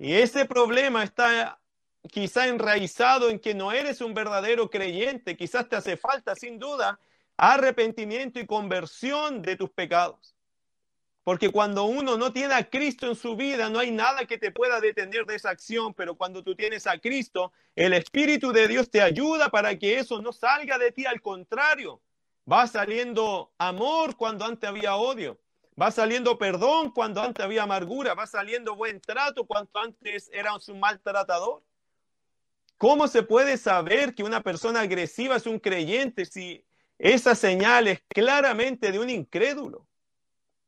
[0.00, 1.60] Y ese problema está
[2.10, 6.98] quizá enraizado en que no eres un verdadero creyente, quizás te hace falta sin duda
[7.36, 10.34] arrepentimiento y conversión de tus pecados.
[11.22, 14.50] Porque cuando uno no tiene a Cristo en su vida, no hay nada que te
[14.50, 18.90] pueda detener de esa acción, pero cuando tú tienes a Cristo, el Espíritu de Dios
[18.90, 22.00] te ayuda para que eso no salga de ti, al contrario,
[22.50, 25.38] va saliendo amor cuando antes había odio.
[25.80, 28.14] Va saliendo perdón cuando antes había amargura.
[28.14, 31.62] Va saliendo buen trato cuando antes era un maltratador.
[32.76, 36.64] ¿Cómo se puede saber que una persona agresiva es un creyente si
[36.98, 39.86] esa señal es claramente de un incrédulo?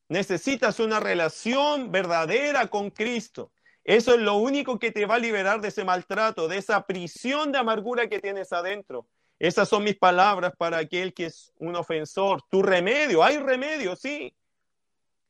[0.09, 3.53] Necesitas una relación verdadera con Cristo.
[3.85, 7.51] Eso es lo único que te va a liberar de ese maltrato, de esa prisión
[7.51, 9.07] de amargura que tienes adentro.
[9.39, 12.43] Esas son mis palabras para aquel que es un ofensor.
[12.49, 14.35] Tu remedio, hay remedio, sí.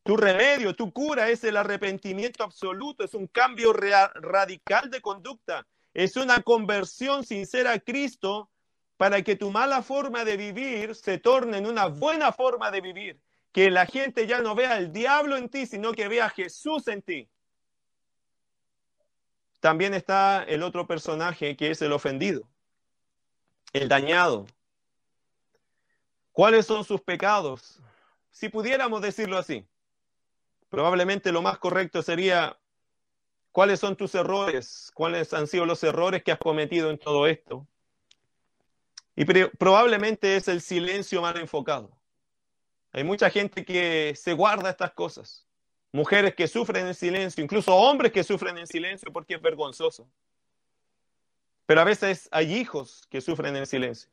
[0.03, 6.17] Tu remedio, tu cura es el arrepentimiento absoluto, es un cambio radical de conducta, es
[6.17, 8.49] una conversión sincera a Cristo
[8.97, 13.21] para que tu mala forma de vivir se torne en una buena forma de vivir,
[13.53, 16.87] que la gente ya no vea el diablo en ti, sino que vea a Jesús
[16.89, 17.29] en ti.
[19.61, 22.45] También está el otro personaje que es el ofendido,
[23.71, 24.47] el dañado.
[26.33, 27.79] ¿Cuáles son sus pecados?
[28.31, 29.65] Si pudiéramos decirlo así.
[30.73, 32.57] Probablemente lo más correcto sería,
[33.51, 34.89] ¿cuáles son tus errores?
[34.95, 37.67] ¿Cuáles han sido los errores que has cometido en todo esto?
[39.15, 41.95] Y probablemente es el silencio mal enfocado.
[42.91, 45.45] Hay mucha gente que se guarda estas cosas.
[45.91, 50.09] Mujeres que sufren en silencio, incluso hombres que sufren en silencio porque es vergonzoso.
[51.67, 54.09] pero a veces hay hijos que sufren en silencio.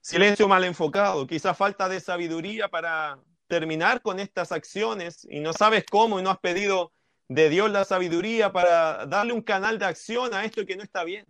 [0.00, 3.18] Silencio mal enfocado, quizá falta de sabiduría para
[3.48, 6.92] terminar con estas acciones y no sabes cómo y no has pedido
[7.28, 11.04] de Dios la sabiduría para darle un canal de acción a esto que no está
[11.04, 11.26] bien.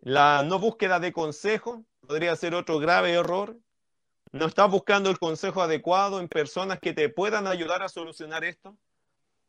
[0.00, 3.56] La no búsqueda de consejo podría ser otro grave error.
[4.32, 8.76] No estás buscando el consejo adecuado en personas que te puedan ayudar a solucionar esto.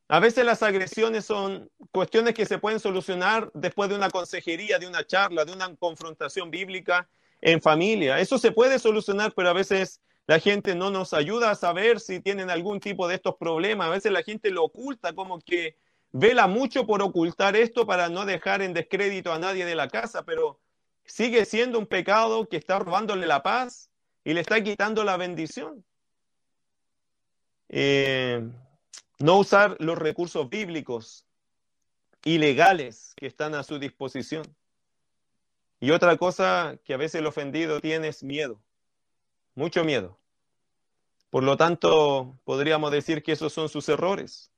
[0.10, 4.86] A veces las agresiones son cuestiones que se pueden solucionar después de una consejería, de
[4.86, 7.08] una charla, de una confrontación bíblica
[7.42, 8.20] en familia.
[8.20, 12.20] Eso se puede solucionar, pero a veces la gente no nos ayuda a saber si
[12.20, 13.88] tienen algún tipo de estos problemas.
[13.88, 15.78] A veces la gente lo oculta, como que
[16.12, 20.24] vela mucho por ocultar esto para no dejar en descrédito a nadie de la casa,
[20.24, 20.60] pero
[21.06, 23.90] sigue siendo un pecado que está robándole la paz
[24.24, 25.84] y le está quitando la bendición.
[27.70, 28.48] Eh,
[29.20, 31.26] no usar los recursos bíblicos
[32.24, 34.44] y legales que están a su disposición.
[35.80, 38.62] Y otra cosa que a veces el ofendido tiene es miedo,
[39.56, 40.18] mucho miedo.
[41.30, 44.52] Por lo tanto, podríamos decir que esos son sus errores.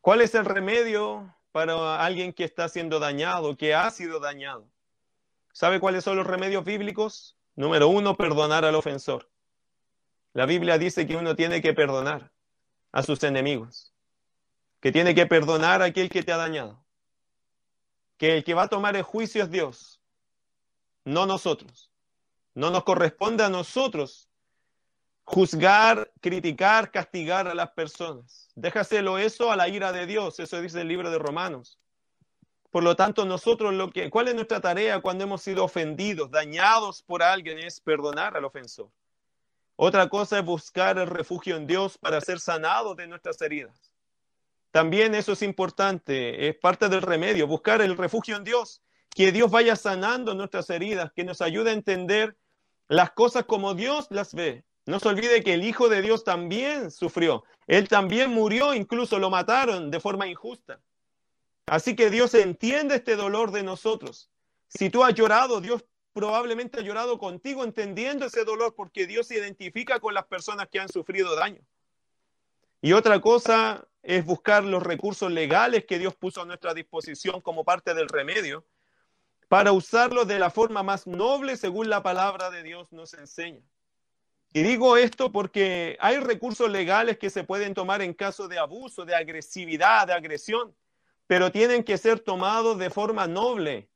[0.00, 4.68] ¿Cuál es el remedio para alguien que está siendo dañado, que ha sido dañado?
[5.52, 7.36] ¿Sabe cuáles son los remedios bíblicos?
[7.56, 9.30] Número uno, perdonar al ofensor.
[10.32, 12.30] La Biblia dice que uno tiene que perdonar
[12.92, 13.92] a sus enemigos,
[14.80, 16.84] que tiene que perdonar a aquel que te ha dañado
[18.18, 20.00] que el que va a tomar el juicio es Dios,
[21.04, 21.87] no nosotros.
[22.58, 24.28] No nos corresponde a nosotros
[25.22, 28.48] juzgar, criticar, castigar a las personas.
[28.56, 31.78] Déjaselo eso a la ira de Dios, eso dice el libro de Romanos.
[32.72, 37.00] Por lo tanto, nosotros lo que, ¿cuál es nuestra tarea cuando hemos sido ofendidos, dañados
[37.00, 37.60] por alguien?
[37.60, 38.90] Es perdonar al ofensor.
[39.76, 43.94] Otra cosa es buscar el refugio en Dios para ser sanados de nuestras heridas.
[44.72, 49.48] También eso es importante, es parte del remedio, buscar el refugio en Dios, que Dios
[49.48, 52.36] vaya sanando nuestras heridas, que nos ayude a entender
[52.88, 54.64] las cosas como Dios las ve.
[54.86, 59.28] No se olvide que el Hijo de Dios también sufrió, Él también murió, incluso lo
[59.28, 60.80] mataron de forma injusta.
[61.66, 64.30] Así que Dios entiende este dolor de nosotros.
[64.68, 65.84] Si tú has llorado, Dios
[66.14, 70.80] probablemente ha llorado contigo entendiendo ese dolor porque Dios se identifica con las personas que
[70.80, 71.60] han sufrido daño.
[72.80, 77.64] Y otra cosa es buscar los recursos legales que Dios puso a nuestra disposición como
[77.64, 78.64] parte del remedio
[79.48, 83.62] para usarlos de la forma más noble según la palabra de Dios nos enseña.
[84.52, 89.04] Y digo esto porque hay recursos legales que se pueden tomar en caso de abuso,
[89.04, 90.74] de agresividad, de agresión,
[91.26, 93.90] pero tienen que ser tomados de forma noble,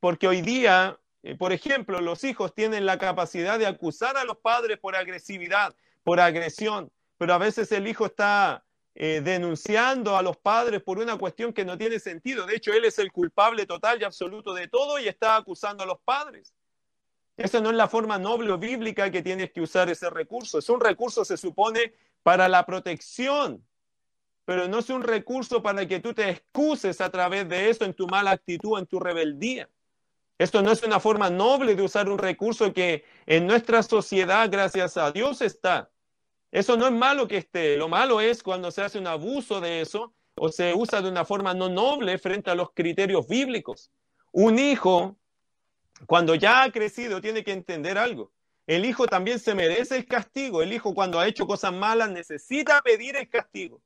[0.00, 4.36] porque hoy día, eh, por ejemplo, los hijos tienen la capacidad de acusar a los
[4.38, 5.74] padres por agresividad,
[6.04, 8.65] por agresión, pero a veces el hijo está
[8.98, 12.46] eh, denunciando a los padres por una cuestión que no tiene sentido.
[12.46, 15.86] De hecho, él es el culpable total y absoluto de todo y está acusando a
[15.86, 16.54] los padres.
[17.36, 20.58] Esa no es la forma noble o bíblica que tienes que usar ese recurso.
[20.58, 21.92] Es un recurso, se supone,
[22.22, 23.62] para la protección,
[24.46, 27.92] pero no es un recurso para que tú te excuses a través de eso en
[27.92, 29.68] tu mala actitud, en tu rebeldía.
[30.38, 34.96] Esto no es una forma noble de usar un recurso que en nuestra sociedad, gracias
[34.96, 35.90] a Dios, está.
[36.50, 39.80] Eso no es malo que esté, lo malo es cuando se hace un abuso de
[39.80, 43.90] eso o se usa de una forma no noble frente a los criterios bíblicos.
[44.32, 45.16] Un hijo,
[46.06, 48.32] cuando ya ha crecido, tiene que entender algo.
[48.66, 50.62] El hijo también se merece el castigo.
[50.62, 53.80] El hijo cuando ha hecho cosas malas necesita pedir el castigo.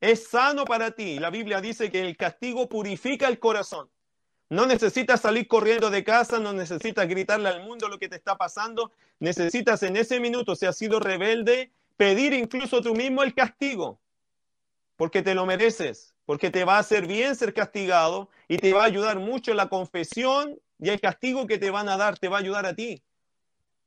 [0.00, 1.18] Es sano para ti.
[1.18, 3.88] La Biblia dice que el castigo purifica el corazón.
[4.48, 8.36] No necesitas salir corriendo de casa, no necesitas gritarle al mundo lo que te está
[8.36, 8.90] pasando.
[9.20, 11.70] Necesitas en ese minuto, si has sido rebelde,
[12.00, 14.00] pedir incluso tú mismo el castigo,
[14.96, 18.84] porque te lo mereces, porque te va a hacer bien ser castigado y te va
[18.84, 22.38] a ayudar mucho la confesión y el castigo que te van a dar te va
[22.38, 23.02] a ayudar a ti.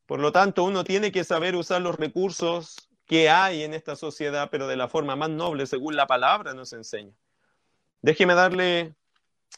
[0.05, 4.49] Por lo tanto, uno tiene que saber usar los recursos que hay en esta sociedad,
[4.51, 7.15] pero de la forma más noble, según la palabra nos enseña.
[8.03, 8.93] Déjeme darle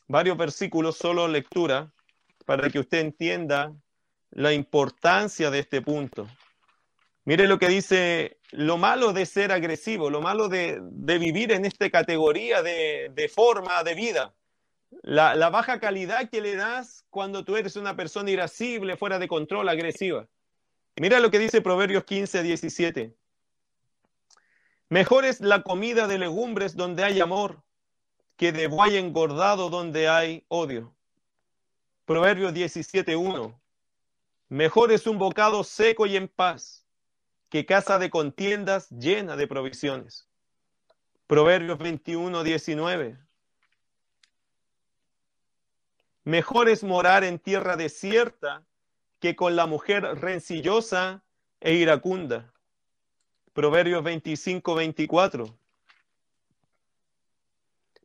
[0.07, 1.91] varios versículos, solo lectura,
[2.45, 3.73] para que usted entienda
[4.31, 6.25] la importancia de este punto.
[7.25, 10.79] Mire lo que dice, lo malo de ser agresivo, lo malo de,
[11.19, 14.35] vivir en esta categoría de, forma de vida,
[15.01, 19.27] la, la, baja calidad que le das cuando tú eres una persona irascible, fuera de
[19.27, 20.27] control, agresiva.
[20.97, 23.15] Mira lo que dice Proverbios 15, 17.
[24.89, 27.63] Mejor es la comida de legumbres donde hay amor
[28.37, 30.93] que de buey engordado donde hay odio.
[32.05, 33.61] Proverbios 17, 1.
[34.49, 36.84] Mejor es un bocado seco y en paz
[37.55, 40.27] que casa de contiendas llena de provisiones.
[41.25, 43.17] Proverbios 21, 19.
[46.25, 48.65] Mejor es morar en tierra desierta
[49.21, 51.23] que con la mujer rencillosa
[51.61, 52.51] e iracunda.
[53.53, 55.57] Proverbios 25, 24.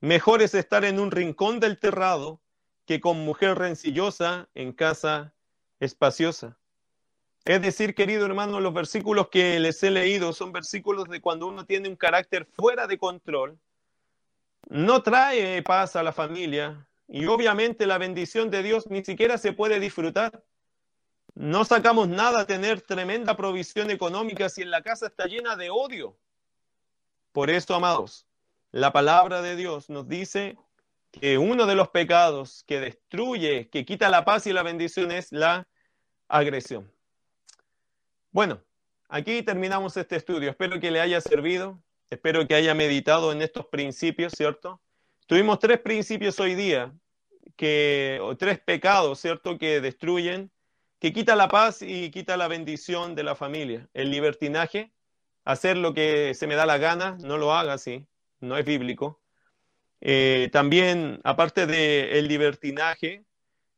[0.01, 2.41] Mejor es estar en un rincón del terrado
[2.87, 5.35] que con mujer rencillosa en casa
[5.81, 6.60] espaciosa.
[7.45, 11.65] Es decir, querido hermano, los versículos que les he leído son versículos de cuando uno
[11.65, 13.59] tiene un carácter fuera de control,
[14.69, 19.53] no trae paz a la familia y obviamente la bendición de Dios ni siquiera se
[19.53, 20.45] puede disfrutar.
[21.35, 25.71] No sacamos nada a tener tremenda provisión económica si en la casa está llena de
[25.71, 26.17] odio.
[27.33, 28.27] Por eso, amados,
[28.71, 30.59] la palabra de Dios nos dice
[31.11, 35.33] que uno de los pecados que destruye, que quita la paz y la bendición es
[35.33, 35.67] la
[36.29, 36.93] agresión.
[38.33, 38.63] Bueno,
[39.09, 40.51] aquí terminamos este estudio.
[40.51, 44.81] Espero que le haya servido, espero que haya meditado en estos principios, ¿cierto?
[45.27, 46.93] Tuvimos tres principios hoy día,
[47.57, 50.53] que, o tres pecados, ¿cierto?, que destruyen,
[51.01, 53.89] que quita la paz y quita la bendición de la familia.
[53.95, 54.93] El libertinaje,
[55.45, 58.07] hacer lo que se me da la gana, no lo haga así,
[58.39, 59.21] no es bíblico.
[60.01, 63.25] Eh, también, aparte del libertinaje,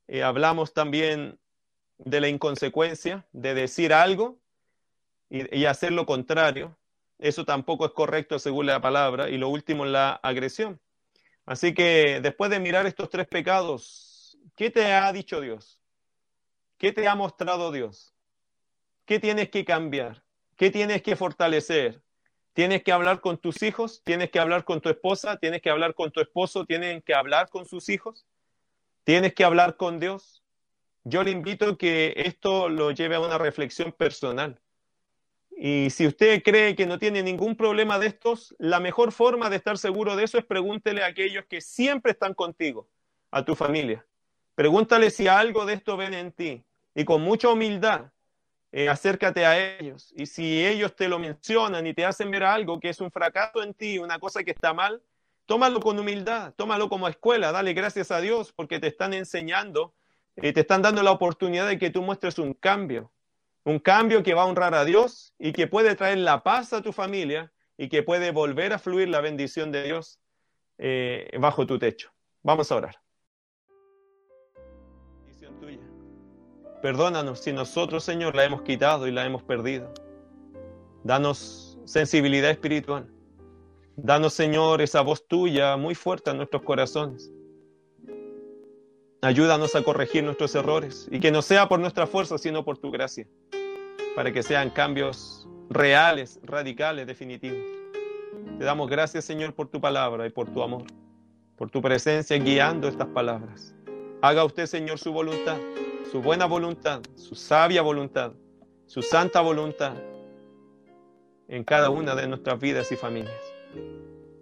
[0.09, 1.39] eh, hablamos también
[1.97, 4.42] de la inconsecuencia, de decir algo
[5.33, 6.77] y, hacer lo contrario.
[7.19, 9.31] Eso tampoco es correcto según la palabra.
[9.31, 10.81] Y lo último, la agresión.
[11.47, 15.81] Así que después de mirar estos tres pecados, ¿qué te ha dicho Dios?
[16.77, 18.15] ¿Qué te ha mostrado Dios?
[19.07, 20.23] ¿Qué tienes que cambiar?
[20.57, 22.03] ¿Qué tienes que fortalecer?
[22.53, 25.95] Tienes que hablar con tus hijos, tienes que hablar con tu esposa, tienes que hablar
[25.95, 28.27] con tu esposo, tienen que hablar con sus hijos,
[29.05, 30.45] tienes que hablar con Dios.
[31.05, 34.61] Yo le invito a que esto lo lleve a una reflexión personal.
[35.57, 39.57] Y si usted cree que no tiene ningún problema de estos, la mejor forma de
[39.57, 42.89] estar seguro de eso es pregúntele a aquellos que siempre están contigo,
[43.31, 44.05] a tu familia.
[44.55, 46.65] Pregúntale si algo de esto ven en ti.
[46.95, 48.11] Y con mucha humildad,
[48.73, 50.13] eh, acércate a ellos.
[50.17, 53.63] Y si ellos te lo mencionan y te hacen ver algo que es un fracaso
[53.63, 55.03] en ti, una cosa que está mal,
[55.47, 59.95] tómalo con humildad, tómalo como escuela, dale gracias a Dios porque te están enseñando,
[60.37, 63.12] eh, te están dando la oportunidad de que tú muestres un cambio,
[63.65, 66.83] un cambio que va a honrar a Dios y que puede traer la paz a
[66.83, 70.21] tu familia y que puede volver a fluir la bendición de Dios
[70.79, 72.11] eh, bajo tu techo.
[72.43, 72.97] Vamos a orar.
[76.83, 79.93] Perdónanos si nosotros, Señor, la hemos quitado y la hemos perdido.
[81.05, 83.09] Danos sensibilidad espiritual.
[83.97, 87.31] Danos, Señor, esa voz tuya muy fuerte en nuestros corazones.
[89.23, 92.91] Ayúdanos a corregir nuestros errores y que no sea por nuestra fuerza, sino por tu
[92.91, 93.27] gracia,
[94.15, 97.65] para que sean cambios reales, radicales, definitivos.
[98.59, 100.85] Te damos gracias, Señor, por tu palabra y por tu amor,
[101.57, 103.75] por tu presencia guiando estas palabras.
[104.21, 105.59] Haga usted, Señor, su voluntad
[106.13, 108.35] su buena voluntad, su sabia voluntad,
[108.85, 109.95] su santa voluntad
[111.49, 113.41] en cada una de nuestras vidas y familias.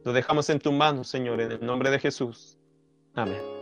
[0.04, 2.58] Lo dejamos en tus manos, Señor, en el nombre de Jesús.
[3.14, 3.59] Amén.